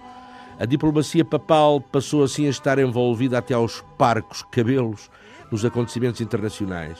A 0.58 0.64
diplomacia 0.64 1.22
papal 1.22 1.82
passou 1.82 2.24
assim 2.24 2.46
a 2.46 2.50
estar 2.50 2.78
envolvida 2.78 3.36
até 3.36 3.52
aos 3.52 3.84
parcos 3.98 4.42
cabelos 4.50 5.10
nos 5.52 5.66
acontecimentos 5.66 6.22
internacionais. 6.22 6.96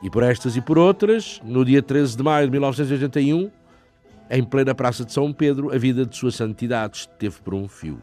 E 0.00 0.08
por 0.08 0.22
estas 0.22 0.54
e 0.54 0.60
por 0.60 0.78
outras, 0.78 1.40
no 1.42 1.64
dia 1.64 1.82
13 1.82 2.16
de 2.16 2.22
maio 2.22 2.46
de 2.46 2.52
1981, 2.52 3.50
em 4.30 4.44
plena 4.44 4.76
Praça 4.76 5.04
de 5.04 5.12
São 5.12 5.32
Pedro, 5.32 5.74
a 5.74 5.76
vida 5.76 6.06
de 6.06 6.16
Sua 6.16 6.30
Santidade 6.30 6.98
esteve 6.98 7.42
por 7.42 7.52
um 7.52 7.66
fio. 7.66 8.00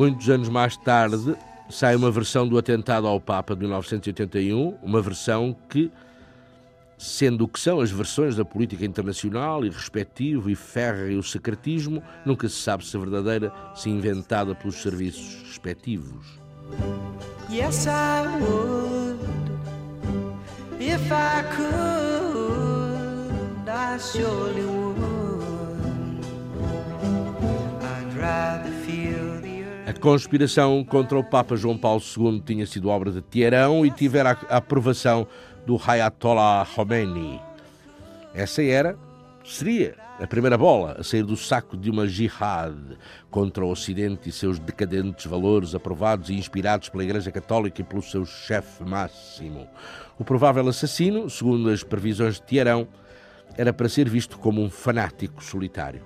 Muitos 0.00 0.30
anos 0.30 0.48
mais 0.48 0.78
tarde, 0.78 1.36
sai 1.68 1.94
uma 1.94 2.10
versão 2.10 2.48
do 2.48 2.56
atentado 2.56 3.06
ao 3.06 3.20
Papa 3.20 3.54
de 3.54 3.60
1981, 3.60 4.76
uma 4.82 5.02
versão 5.02 5.54
que, 5.68 5.90
sendo 7.00 7.44
o 7.44 7.48
que 7.48 7.58
são 7.58 7.80
as 7.80 7.90
versões 7.90 8.36
da 8.36 8.44
política 8.44 8.84
internacional, 8.84 9.64
irrespectivo 9.64 10.50
e 10.50 10.54
férreo 10.54 11.22
secretismo, 11.22 12.02
nunca 12.26 12.46
se 12.46 12.56
sabe 12.56 12.84
se 12.84 12.98
verdadeira, 12.98 13.50
se 13.74 13.88
inventada 13.88 14.54
pelos 14.54 14.82
serviços 14.82 15.42
respectivos. 15.48 16.38
Yes, 17.50 17.86
I 17.86 18.26
would. 18.38 19.18
If 20.78 21.10
I 21.10 21.42
could, 21.56 22.90
I 23.66 23.98
surely 23.98 24.62
would. 24.62 25.00
I'd 27.82 28.14
rather 28.14 28.70
feel 28.84 29.30
a 29.90 29.92
conspiração 29.92 30.84
contra 30.84 31.18
o 31.18 31.24
Papa 31.24 31.56
João 31.56 31.76
Paulo 31.76 32.00
II 32.16 32.40
tinha 32.46 32.64
sido 32.64 32.88
obra 32.88 33.10
de 33.10 33.20
Teherão 33.20 33.84
e 33.84 33.90
tivera 33.90 34.38
a 34.48 34.58
aprovação 34.58 35.26
do 35.70 35.80
Ayatollah 35.86 36.66
Khomeini. 36.66 37.40
Essa 38.34 38.60
era, 38.60 38.98
seria, 39.44 39.94
a 40.18 40.26
primeira 40.26 40.58
bola 40.58 40.96
a 40.98 41.04
sair 41.04 41.22
do 41.22 41.36
saco 41.36 41.76
de 41.76 41.88
uma 41.88 42.08
jihad 42.08 42.74
contra 43.30 43.64
o 43.64 43.70
Ocidente 43.70 44.28
e 44.28 44.32
seus 44.32 44.58
decadentes 44.58 45.26
valores 45.26 45.72
aprovados 45.72 46.28
e 46.28 46.34
inspirados 46.34 46.88
pela 46.88 47.04
Igreja 47.04 47.30
Católica 47.30 47.80
e 47.80 47.84
pelo 47.84 48.02
seu 48.02 48.26
chefe 48.26 48.82
máximo. 48.82 49.68
O 50.18 50.24
provável 50.24 50.66
assassino, 50.68 51.30
segundo 51.30 51.70
as 51.70 51.84
previsões 51.84 52.34
de 52.34 52.42
Teherão, 52.42 52.88
era 53.56 53.72
para 53.72 53.88
ser 53.88 54.08
visto 54.08 54.40
como 54.40 54.60
um 54.60 54.68
fanático 54.68 55.40
solitário. 55.40 56.02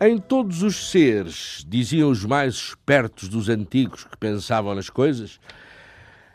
Em 0.00 0.16
todos 0.16 0.62
os 0.62 0.90
seres, 0.90 1.64
diziam 1.66 2.08
os 2.08 2.24
mais 2.24 2.54
espertos 2.54 3.28
dos 3.28 3.48
antigos 3.48 4.04
que 4.04 4.16
pensavam 4.16 4.72
nas 4.72 4.88
coisas, 4.88 5.40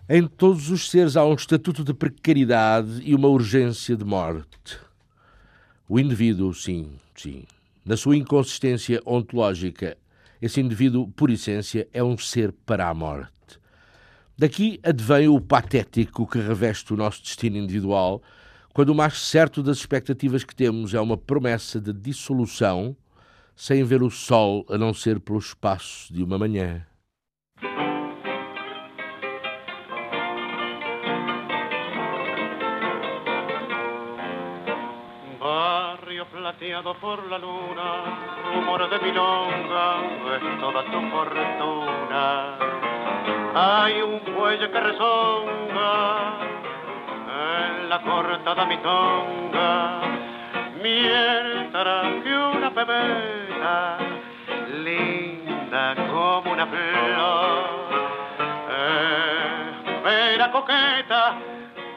em 0.09 0.27
todos 0.27 0.69
os 0.69 0.89
seres 0.89 1.15
há 1.15 1.25
um 1.25 1.33
estatuto 1.33 1.81
de 1.81 1.93
precariedade 1.93 3.01
e 3.05 3.15
uma 3.15 3.29
urgência 3.29 3.95
de 3.95 4.03
morte. 4.03 4.77
O 5.87 5.97
indivíduo, 5.97 6.53
sim, 6.53 6.91
sim, 7.15 7.45
na 7.85 7.95
sua 7.95 8.17
inconsistência 8.17 9.01
ontológica, 9.05 9.97
esse 10.41 10.59
indivíduo, 10.59 11.07
por 11.07 11.29
essência, 11.29 11.87
é 11.93 12.03
um 12.03 12.17
ser 12.17 12.51
para 12.65 12.89
a 12.89 12.93
morte. 12.93 13.31
Daqui 14.37 14.77
advém 14.83 15.29
o 15.29 15.39
patético 15.39 16.27
que 16.27 16.37
reveste 16.37 16.93
o 16.93 16.97
nosso 16.97 17.23
destino 17.23 17.55
individual, 17.55 18.21
quando 18.73 18.89
o 18.89 18.95
mais 18.95 19.21
certo 19.21 19.63
das 19.63 19.77
expectativas 19.77 20.43
que 20.43 20.53
temos 20.53 20.93
é 20.93 20.99
uma 20.99 21.15
promessa 21.15 21.79
de 21.79 21.93
dissolução 21.93 22.93
sem 23.55 23.83
ver 23.83 24.01
o 24.01 24.09
sol 24.09 24.65
a 24.69 24.77
não 24.77 24.93
ser 24.93 25.19
pelo 25.19 25.39
espaço 25.39 26.13
de 26.13 26.23
uma 26.23 26.37
manhã. 26.37 26.85
Barrio 35.39 36.25
plateado 36.27 36.95
por 36.95 37.29
la 37.29 37.37
luna, 37.37 37.89
rumor 38.53 38.89
de 38.89 38.99
milonga, 38.99 39.87
es 40.35 40.59
toda 40.59 40.83
tu 40.85 41.01
fortuna. 41.11 42.57
Hay 43.55 44.01
un 44.01 44.19
cuello 44.19 44.71
que 44.71 44.79
rezonga 44.79 45.93
en 47.27 47.89
la 47.89 48.01
cortada 48.01 48.65
mitonga, 48.65 50.01
mientras 50.81 52.23
que 52.23 52.33
una 52.35 52.52
pebeta 52.73 53.97
linda 54.83 55.95
como 56.11 56.51
una 56.53 56.67
flor, 56.67 57.93
espera 59.85 60.51
coqueta 60.51 61.37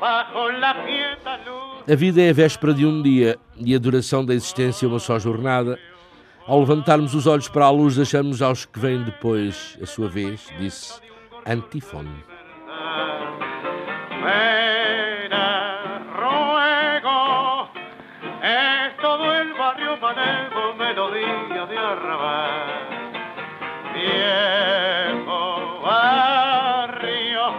bajo 0.00 0.50
la 0.50 0.74
quieta 0.84 1.38
luz. 1.46 1.90
A 1.90 1.94
vida 1.96 2.20
é 2.22 2.30
a 2.30 2.34
véspera 2.34 2.74
de 2.74 2.84
um 2.84 3.02
dia 3.02 3.38
e 3.56 3.74
a 3.74 3.78
duração 3.78 4.24
da 4.24 4.34
existência 4.34 4.86
é 4.86 4.88
uma 4.88 4.98
só 4.98 5.18
jornada. 5.18 5.78
Ao 6.46 6.60
levantarmos 6.60 7.14
os 7.14 7.26
olhos 7.26 7.48
para 7.48 7.64
a 7.64 7.70
luz, 7.70 7.96
deixamos 7.96 8.40
aos 8.42 8.66
que 8.66 8.78
vêm 8.78 9.02
depois 9.02 9.76
a 9.82 9.86
sua 9.86 10.08
vez, 10.08 10.48
disse 10.58 11.00
Antífone. 11.44 12.24
Pena, 14.22 14.65
Viejo 23.94 25.80
barrio, 25.82 27.54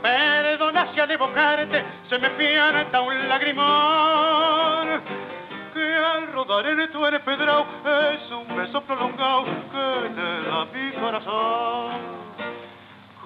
perdona 0.00 0.92
si 0.92 1.00
al 1.00 1.10
evocarte 1.10 1.84
se 2.08 2.18
me 2.18 2.30
pianta 2.30 3.00
un 3.00 3.28
lagrimón. 3.28 5.02
Que 5.74 5.94
al 5.96 6.32
rodar 6.32 6.66
en 6.66 6.90
tu 6.92 7.04
empedrado 7.04 7.66
es 8.12 8.30
un 8.30 8.56
beso 8.56 8.80
prolongado 8.82 9.44
que 9.44 10.08
te 10.14 10.48
da 10.48 10.64
mi 10.72 10.92
corazón 10.92 12.16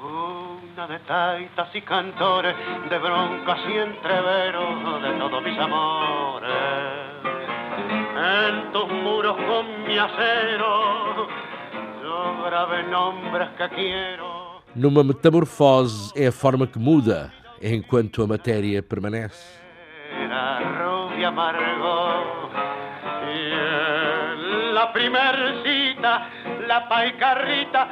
cuna 0.01 0.86
de 0.86 0.99
taitas 1.01 1.74
y 1.74 1.82
cantores, 1.82 2.57
de 2.88 2.99
broncas 2.99 3.59
y 3.68 3.76
entreveros 3.76 5.03
de 5.03 5.12
todos 5.18 5.43
mis 5.43 5.59
amores. 5.59 6.51
En 8.16 8.72
tus 8.72 8.88
muros 8.88 9.36
con 9.36 9.80
mi 9.91 9.99
acero, 9.99 11.26
yo 12.01 12.45
grabé 12.45 12.84
nombres 12.84 13.49
que 13.59 13.68
quiero. 13.70 14.62
Numa 14.76 15.03
metamorfose 15.03 16.12
é 16.14 16.28
a 16.28 16.32
forma 16.32 16.64
que 16.68 16.78
muda 16.78 17.32
enquanto 17.61 18.22
a 18.22 18.26
matéria 18.28 18.84
permanece. 18.84 19.59
Era 20.24 20.61
rubia 20.78 21.28
amargo 21.28 22.51
y 23.26 23.38
la 24.72 24.93
primer 24.93 25.36
cita 25.64 26.28
la 26.68 26.88
paicarrita 26.88 27.88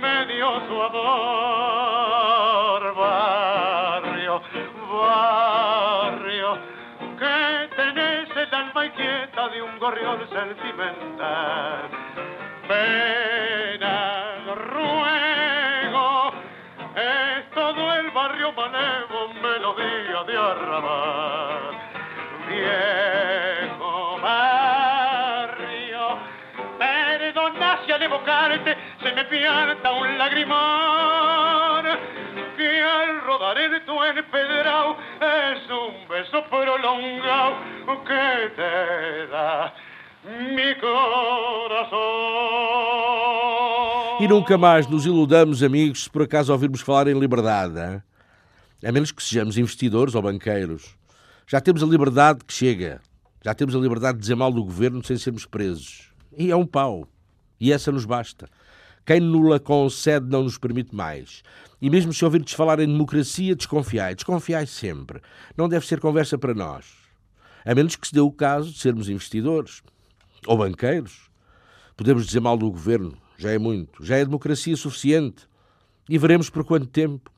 me 0.00 0.26
dio 0.32 0.48
su 0.66 0.82
amor. 0.88 2.12
Barrio, 2.96 4.40
barrio, 4.90 6.50
que 7.18 7.71
inquieta 8.84 9.48
de 9.48 9.62
un 9.62 9.78
gorrión 9.78 10.28
sentimental. 10.28 11.88
Pena, 12.68 14.36
ruego, 14.54 16.32
es 16.94 17.50
todo 17.50 17.94
el 17.94 18.10
barrio 18.10 18.52
manevo, 18.52 19.34
melodía 19.34 20.24
de 20.26 20.36
arrabal. 20.36 21.60
Viejo 22.48 24.18
barrio, 24.20 26.18
perdona 26.78 27.78
si 27.84 27.92
al 27.92 28.02
evocarte 28.02 28.76
se 29.02 29.12
me 29.12 29.24
pierda 29.24 29.92
un 29.92 30.18
lagrimón 30.18 32.11
tu 33.84 33.98
es 34.04 35.70
un 35.70 36.08
beso 36.08 36.44
prolongado 36.48 37.56
que 38.04 38.50
te 38.54 39.26
da 39.26 39.74
mi 40.24 40.74
corazón. 40.80 41.98
E 44.20 44.28
nunca 44.28 44.56
mais 44.56 44.86
nos 44.86 45.04
iludamos, 45.04 45.60
amigos, 45.64 46.04
se 46.04 46.10
por 46.10 46.22
acaso 46.22 46.52
ouvirmos 46.52 46.82
falar 46.82 47.08
em 47.08 47.18
liberdade. 47.18 48.00
A 48.84 48.92
menos 48.92 49.10
que 49.10 49.20
sejamos 49.22 49.58
investidores 49.58 50.14
ou 50.14 50.22
banqueiros. 50.22 50.96
Já 51.48 51.60
temos 51.60 51.82
a 51.82 51.86
liberdade 51.86 52.44
que 52.44 52.54
chega. 52.54 53.00
Já 53.44 53.54
temos 53.54 53.74
a 53.74 53.78
liberdade 53.78 54.18
de 54.18 54.20
dizer 54.20 54.36
mal 54.36 54.52
do 54.52 54.62
governo 54.62 55.02
sem 55.04 55.16
sermos 55.16 55.44
presos. 55.44 56.12
E 56.38 56.52
é 56.52 56.56
um 56.56 56.66
pau. 56.66 57.08
E 57.58 57.72
essa 57.72 57.90
nos 57.90 58.04
basta. 58.04 58.48
Quem 59.04 59.18
nula 59.18 59.58
concede 59.58 60.28
não 60.28 60.44
nos 60.44 60.56
permite 60.58 60.94
mais. 60.94 61.42
E 61.80 61.90
mesmo 61.90 62.12
se 62.12 62.24
ouvirdes 62.24 62.54
falar 62.54 62.78
em 62.78 62.86
democracia, 62.86 63.56
desconfiai. 63.56 64.14
Desconfiai 64.14 64.66
sempre. 64.66 65.20
Não 65.56 65.68
deve 65.68 65.86
ser 65.86 65.98
conversa 65.98 66.38
para 66.38 66.54
nós. 66.54 66.86
A 67.64 67.74
menos 67.74 67.96
que 67.96 68.06
se 68.06 68.14
dê 68.14 68.20
o 68.20 68.30
caso 68.30 68.70
de 68.70 68.78
sermos 68.78 69.08
investidores. 69.08 69.82
Ou 70.46 70.56
banqueiros. 70.56 71.28
Podemos 71.96 72.26
dizer 72.26 72.40
mal 72.40 72.56
do 72.56 72.70
governo. 72.70 73.16
Já 73.36 73.50
é 73.50 73.58
muito. 73.58 74.04
Já 74.04 74.16
é 74.16 74.24
democracia 74.24 74.76
suficiente. 74.76 75.48
E 76.08 76.16
veremos 76.16 76.48
por 76.48 76.64
quanto 76.64 76.86
tempo. 76.86 77.31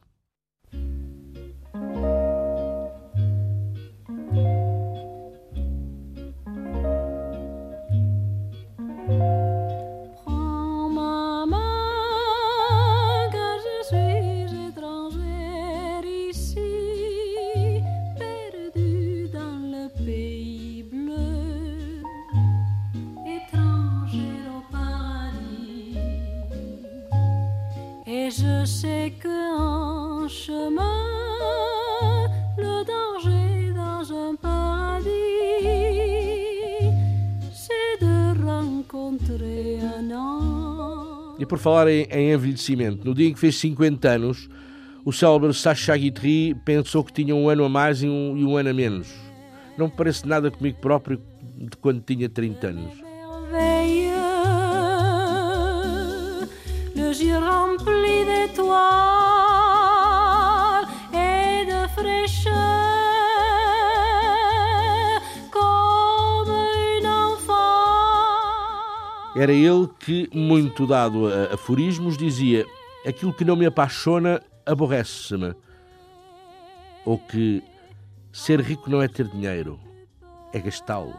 Por 41.54 41.58
falar 41.60 41.88
em, 41.88 42.04
em 42.10 42.32
envelhecimento, 42.32 43.06
no 43.06 43.14
dia 43.14 43.28
em 43.28 43.32
que 43.32 43.38
fez 43.38 43.54
50 43.60 44.08
anos, 44.08 44.48
o 45.04 45.12
célebre 45.12 45.54
Sacha 45.54 45.96
Guitry 45.96 46.52
pensou 46.64 47.04
que 47.04 47.12
tinha 47.12 47.32
um 47.32 47.48
ano 47.48 47.64
a 47.64 47.68
mais 47.68 48.02
e 48.02 48.08
um, 48.08 48.36
e 48.36 48.44
um 48.44 48.56
ano 48.56 48.70
a 48.70 48.74
menos. 48.74 49.14
Não 49.78 49.86
me 49.86 49.92
parece 49.92 50.26
nada 50.26 50.50
comigo 50.50 50.78
próprio 50.80 51.22
de 51.56 51.76
quando 51.76 52.00
tinha 52.00 52.28
30 52.28 52.66
anos. 52.66 53.03
Era 69.36 69.52
ele 69.52 69.88
que, 69.98 70.28
muito 70.32 70.86
dado 70.86 71.26
a 71.26 71.54
aforismos, 71.54 72.16
dizia: 72.16 72.64
Aquilo 73.06 73.32
que 73.32 73.44
não 73.44 73.56
me 73.56 73.66
apaixona 73.66 74.40
aborrece-me. 74.64 75.54
Ou 77.04 77.18
que 77.18 77.62
ser 78.32 78.60
rico 78.60 78.88
não 78.88 79.02
é 79.02 79.08
ter 79.08 79.26
dinheiro, 79.28 79.78
é 80.52 80.60
gastá-lo. 80.60 81.14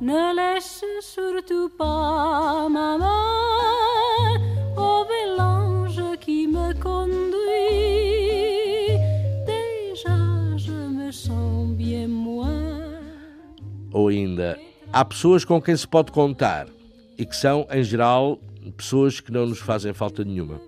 Ne 0.00 0.32
laisse 0.32 0.84
surtout 1.00 1.70
pas 1.76 2.68
ma 2.68 2.98
main 2.98 4.40
au 4.76 5.04
mélange 5.06 6.18
qui 6.18 6.46
me 6.46 6.72
conduit. 6.80 7.38
Déjà 9.46 10.56
je 10.56 10.72
me 10.72 11.12
sens 11.12 11.68
bien 11.76 12.08
moins. 12.08 13.00
Ou 13.92 14.08
ainda, 14.08 14.58
há 14.92 15.04
pessoas 15.04 15.44
com 15.44 15.60
quem 15.60 15.74
se 15.74 15.88
pode 15.88 16.12
contar 16.12 16.66
e 17.16 17.24
que 17.24 17.34
são, 17.34 17.66
em 17.70 17.82
geral, 17.82 18.38
pessoas 18.76 19.20
que 19.20 19.32
não 19.32 19.46
nos 19.46 19.58
fazem 19.58 19.92
falta 19.94 20.22
nenhuma. 20.22 20.60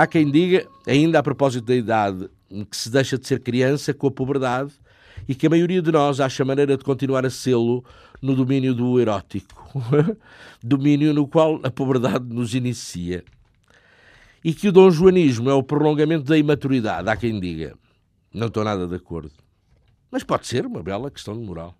Há 0.00 0.06
quem 0.06 0.30
diga, 0.30 0.66
ainda 0.86 1.18
a 1.18 1.22
propósito 1.22 1.66
da 1.66 1.76
idade, 1.76 2.30
que 2.70 2.74
se 2.74 2.88
deixa 2.88 3.18
de 3.18 3.26
ser 3.26 3.38
criança 3.38 3.92
com 3.92 4.06
a 4.06 4.10
puberdade 4.10 4.72
e 5.28 5.34
que 5.34 5.46
a 5.46 5.50
maioria 5.50 5.82
de 5.82 5.92
nós 5.92 6.20
acha 6.20 6.42
maneira 6.42 6.74
de 6.74 6.82
continuar 6.82 7.26
a 7.26 7.28
sê-lo 7.28 7.84
no 8.22 8.34
domínio 8.34 8.74
do 8.74 8.98
erótico, 8.98 9.78
domínio 10.64 11.12
no 11.12 11.28
qual 11.28 11.60
a 11.62 11.70
puberdade 11.70 12.24
nos 12.32 12.54
inicia. 12.54 13.22
E 14.42 14.54
que 14.54 14.68
o 14.68 14.72
dom 14.72 14.90
joanismo 14.90 15.50
é 15.50 15.52
o 15.52 15.62
prolongamento 15.62 16.24
da 16.24 16.38
imaturidade, 16.38 17.06
há 17.06 17.14
quem 17.14 17.38
diga. 17.38 17.76
Não 18.32 18.46
estou 18.46 18.64
nada 18.64 18.86
de 18.86 18.94
acordo. 18.94 19.32
Mas 20.10 20.24
pode 20.24 20.46
ser 20.46 20.64
uma 20.64 20.82
bela 20.82 21.10
questão 21.10 21.38
de 21.38 21.44
moral. 21.44 21.74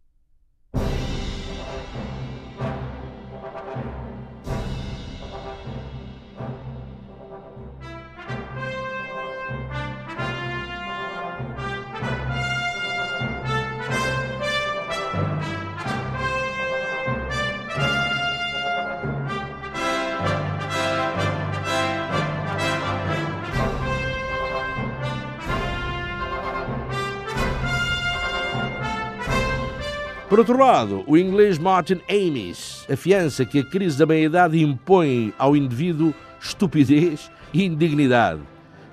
Por 30.30 30.38
outro 30.38 30.56
lado, 30.56 31.02
o 31.08 31.18
inglês 31.18 31.58
Martin 31.58 32.00
Amis 32.08 32.86
afiança 32.88 33.44
que 33.44 33.58
a 33.58 33.64
crise 33.64 33.98
da 33.98 34.06
meia-idade 34.06 34.62
impõe 34.62 35.34
ao 35.36 35.56
indivíduo 35.56 36.14
estupidez 36.40 37.28
e 37.52 37.64
indignidade. 37.64 38.40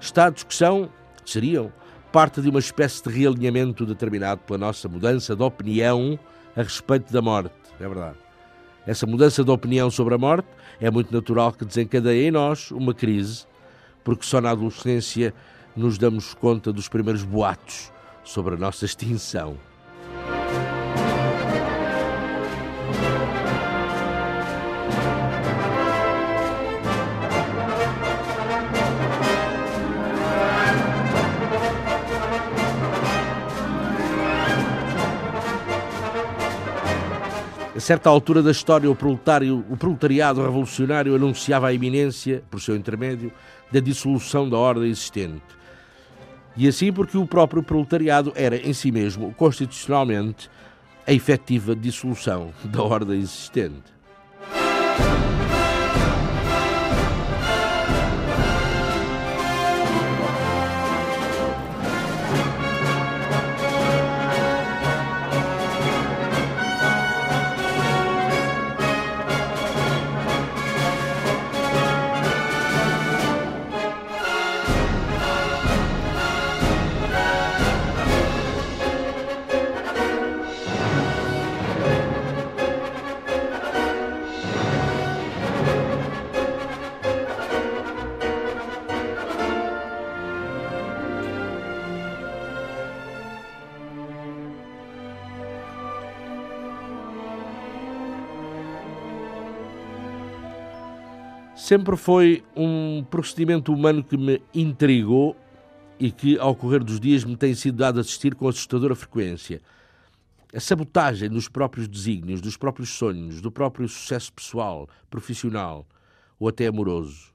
Estados 0.01 0.41
que 0.41 0.55
são, 0.55 0.89
seriam, 1.23 1.71
parte 2.11 2.41
de 2.41 2.49
uma 2.49 2.57
espécie 2.57 3.03
de 3.03 3.11
realinhamento 3.11 3.85
determinado 3.85 4.41
pela 4.47 4.57
nossa 4.57 4.89
mudança 4.89 5.35
de 5.35 5.43
opinião 5.43 6.17
a 6.55 6.63
respeito 6.63 7.13
da 7.13 7.21
morte. 7.21 7.53
É 7.79 7.87
verdade. 7.87 8.17
Essa 8.87 9.05
mudança 9.05 9.43
de 9.43 9.51
opinião 9.51 9.91
sobre 9.91 10.15
a 10.15 10.17
morte 10.17 10.47
é 10.81 10.89
muito 10.89 11.13
natural 11.13 11.53
que 11.53 11.65
desencadeie 11.65 12.29
em 12.29 12.31
nós 12.31 12.71
uma 12.71 12.95
crise, 12.95 13.45
porque 14.03 14.25
só 14.25 14.41
na 14.41 14.49
adolescência 14.49 15.35
nos 15.75 15.99
damos 15.99 16.33
conta 16.33 16.73
dos 16.73 16.89
primeiros 16.89 17.21
boatos 17.21 17.91
sobre 18.23 18.55
a 18.55 18.57
nossa 18.57 18.85
extinção. 18.85 19.66
Certa 37.87 38.09
altura 38.09 38.43
da 38.43 38.51
história, 38.51 38.91
o, 38.91 38.93
proletário, 38.93 39.63
o 39.69 39.77
proletariado 39.77 40.41
revolucionário 40.41 41.15
anunciava 41.15 41.69
a 41.69 41.73
iminência, 41.73 42.43
por 42.51 42.59
seu 42.59 42.75
intermédio, 42.75 43.31
da 43.71 43.79
dissolução 43.79 44.49
da 44.49 44.57
ordem 44.57 44.89
existente. 44.89 45.41
E 46.57 46.67
assim 46.67 46.91
porque 46.91 47.17
o 47.17 47.25
próprio 47.25 47.63
proletariado 47.63 48.33
era, 48.35 48.57
em 48.57 48.73
si 48.73 48.91
mesmo, 48.91 49.33
constitucionalmente, 49.35 50.49
a 51.07 51.13
efetiva 51.13 51.73
dissolução 51.73 52.51
da 52.65 52.83
ordem 52.83 53.21
existente. 53.21 53.95
Sempre 101.67 101.97
foi 101.97 102.45
um 102.55 103.03
procedimento 103.03 103.73
humano 103.73 104.01
que 104.01 104.15
me 104.15 104.41
intrigou 104.53 105.35
e 105.99 106.09
que, 106.09 106.39
ao 106.39 106.55
correr 106.55 106.81
dos 106.81 106.97
dias, 106.97 107.25
me 107.25 107.35
tem 107.35 107.53
sido 107.53 107.79
dado 107.79 107.99
assistir 107.99 108.35
com 108.35 108.47
assustadora 108.47 108.95
frequência. 108.95 109.61
A 110.55 110.61
sabotagem 110.61 111.29
dos 111.29 111.49
próprios 111.49 111.85
desígnios, 111.89 112.39
dos 112.39 112.55
próprios 112.55 112.91
sonhos, 112.91 113.41
do 113.41 113.51
próprio 113.51 113.85
sucesso 113.89 114.31
pessoal, 114.31 114.87
profissional 115.09 115.85
ou 116.39 116.47
até 116.47 116.67
amoroso. 116.67 117.33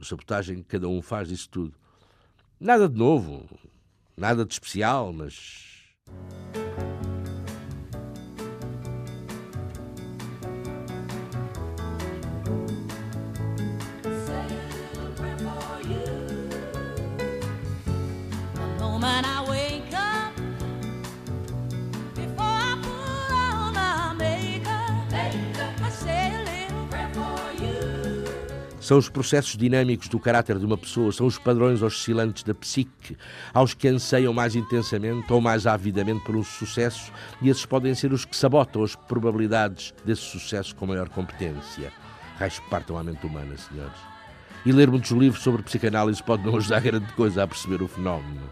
A 0.00 0.04
sabotagem 0.04 0.58
que 0.58 0.68
cada 0.68 0.86
um 0.86 1.02
faz 1.02 1.26
disso 1.28 1.48
tudo. 1.50 1.74
Nada 2.60 2.88
de 2.88 2.96
novo, 2.96 3.48
nada 4.16 4.44
de 4.44 4.52
especial, 4.52 5.12
mas. 5.12 5.82
São 28.86 28.98
os 28.98 29.08
processos 29.08 29.56
dinâmicos 29.56 30.06
do 30.06 30.16
caráter 30.20 30.60
de 30.60 30.64
uma 30.64 30.78
pessoa, 30.78 31.10
são 31.10 31.26
os 31.26 31.36
padrões 31.36 31.82
oscilantes 31.82 32.44
da 32.44 32.54
psique, 32.54 33.16
aos 33.52 33.74
que 33.74 33.88
anseiam 33.88 34.32
mais 34.32 34.54
intensamente 34.54 35.32
ou 35.32 35.40
mais 35.40 35.66
avidamente 35.66 36.24
por 36.24 36.36
um 36.36 36.44
sucesso, 36.44 37.10
e 37.42 37.48
esses 37.48 37.66
podem 37.66 37.96
ser 37.96 38.12
os 38.12 38.24
que 38.24 38.36
sabotam 38.36 38.84
as 38.84 38.94
probabilidades 38.94 39.92
desse 40.04 40.22
sucesso 40.22 40.72
com 40.76 40.86
maior 40.86 41.08
competência. 41.08 41.92
Raios 42.38 42.60
partam 42.70 42.96
à 42.96 43.02
mente 43.02 43.26
humana, 43.26 43.56
senhores. 43.56 43.98
E 44.64 44.70
ler 44.70 44.88
muitos 44.88 45.10
livros 45.10 45.42
sobre 45.42 45.64
psicanálise 45.64 46.22
pode 46.22 46.44
não 46.44 46.56
ajudar 46.56 46.78
grande 46.78 47.12
coisa 47.14 47.42
a 47.42 47.48
perceber 47.48 47.82
o 47.82 47.88
fenómeno. 47.88 48.48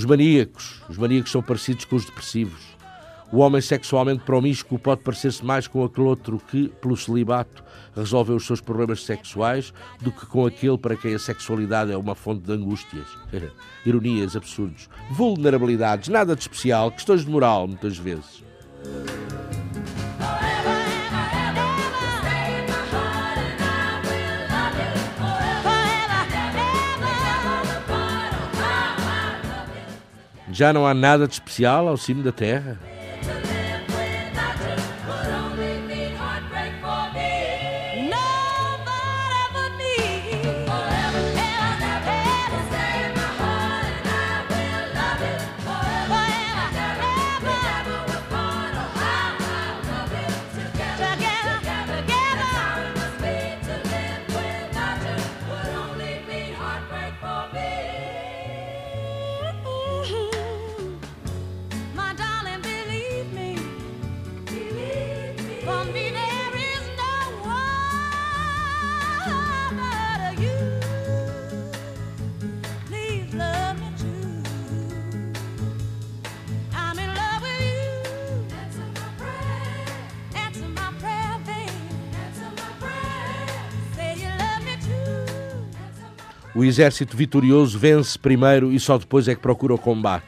Os 0.00 0.06
maníacos. 0.06 0.80
Os 0.88 0.96
maníacos 0.96 1.30
são 1.30 1.42
parecidos 1.42 1.84
com 1.84 1.94
os 1.94 2.06
depressivos. 2.06 2.62
O 3.30 3.40
homem 3.40 3.60
sexualmente 3.60 4.24
promíscuo 4.24 4.78
pode 4.78 5.02
parecer-se 5.02 5.44
mais 5.44 5.68
com 5.68 5.84
aquele 5.84 6.06
outro 6.06 6.40
que, 6.50 6.68
pelo 6.80 6.96
celibato, 6.96 7.62
resolveu 7.94 8.36
os 8.36 8.46
seus 8.46 8.62
problemas 8.62 9.04
sexuais 9.04 9.74
do 10.00 10.10
que 10.10 10.24
com 10.24 10.46
aquele 10.46 10.78
para 10.78 10.96
quem 10.96 11.14
a 11.14 11.18
sexualidade 11.18 11.92
é 11.92 11.98
uma 11.98 12.14
fonte 12.14 12.46
de 12.46 12.50
angústias. 12.50 13.06
Ironias, 13.84 14.34
absurdos. 14.34 14.88
Vulnerabilidades, 15.10 16.08
nada 16.08 16.34
de 16.34 16.40
especial, 16.40 16.90
questões 16.90 17.22
de 17.22 17.30
moral, 17.30 17.68
muitas 17.68 17.98
vezes. 17.98 18.42
Já 30.52 30.72
não 30.72 30.86
há 30.86 30.94
nada 30.94 31.26
de 31.26 31.34
especial 31.34 31.88
ao 31.88 31.96
cimo 31.96 32.22
da 32.22 32.32
terra? 32.32 32.78
Exército 86.70 87.16
vitorioso 87.16 87.78
vence 87.78 88.18
primeiro 88.18 88.72
e 88.72 88.78
só 88.78 88.96
depois 88.96 89.26
é 89.26 89.34
que 89.34 89.40
procura 89.40 89.74
o 89.74 89.78
combate. 89.78 90.24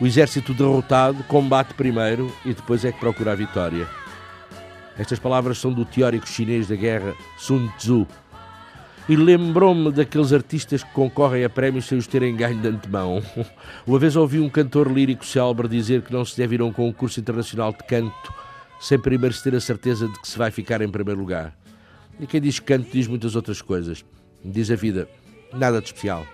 O 0.00 0.06
exército 0.06 0.54
derrotado 0.54 1.22
combate 1.24 1.74
primeiro 1.74 2.34
e 2.46 2.54
depois 2.54 2.84
é 2.84 2.90
que 2.90 2.98
procura 2.98 3.32
a 3.32 3.34
vitória. 3.34 3.86
Estas 4.98 5.18
palavras 5.18 5.58
são 5.58 5.70
do 5.72 5.84
teórico 5.84 6.26
chinês 6.26 6.68
da 6.68 6.74
guerra 6.74 7.14
Sun 7.36 7.68
Tzu. 7.76 8.06
E 9.06 9.16
lembrou-me 9.16 9.92
daqueles 9.92 10.32
artistas 10.32 10.82
que 10.82 10.92
concorrem 10.92 11.44
a 11.44 11.50
prémios 11.50 11.84
sem 11.84 11.98
os 11.98 12.06
terem 12.06 12.34
ganho 12.34 12.60
de 12.60 12.68
antemão. 12.68 13.22
Uma 13.86 13.98
vez 13.98 14.16
ouvi 14.16 14.40
um 14.40 14.48
cantor 14.48 14.90
lírico 14.90 15.26
célebre 15.26 15.68
dizer 15.68 16.02
que 16.02 16.12
não 16.12 16.24
se 16.24 16.36
deve 16.36 16.54
ir 16.54 16.60
a 16.62 16.64
um 16.64 16.72
concurso 16.72 17.20
internacional 17.20 17.72
de 17.72 17.84
canto 17.84 18.32
sem 18.80 18.98
primeiro 18.98 19.34
se 19.34 19.44
ter 19.44 19.54
a 19.54 19.60
certeza 19.60 20.08
de 20.08 20.18
que 20.18 20.28
se 20.28 20.38
vai 20.38 20.50
ficar 20.50 20.80
em 20.80 20.88
primeiro 20.88 21.20
lugar. 21.20 21.54
E 22.18 22.26
quem 22.26 22.40
diz 22.40 22.58
canto 22.58 22.88
diz 22.90 23.06
muitas 23.06 23.36
outras 23.36 23.60
coisas. 23.60 24.02
Diz 24.42 24.70
a 24.70 24.76
vida, 24.76 25.06
nada 25.52 25.80
de 25.80 25.86
especial. 25.86 26.26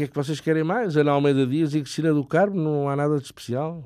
Que 0.00 0.04
é 0.04 0.08
que 0.08 0.14
vocês 0.14 0.40
querem 0.40 0.64
mais? 0.64 0.96
Ana 0.96 1.12
Almeida 1.12 1.46
Dias 1.46 1.74
e 1.74 1.82
Cristina 1.82 2.10
do 2.12 2.24
Carmo, 2.24 2.56
não 2.56 2.88
há 2.88 2.96
nada 2.96 3.18
de 3.18 3.24
especial. 3.24 3.84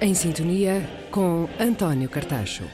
Em 0.00 0.14
sintonia 0.14 0.82
com 1.12 1.48
António 1.60 2.08
Cartacho. 2.08 2.64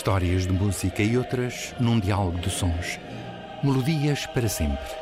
Histórias 0.00 0.46
de 0.46 0.52
música 0.54 1.02
e 1.02 1.18
outras 1.18 1.74
num 1.78 2.00
diálogo 2.00 2.38
de 2.38 2.48
sons. 2.48 2.98
Melodias 3.62 4.24
para 4.24 4.48
sempre. 4.48 4.99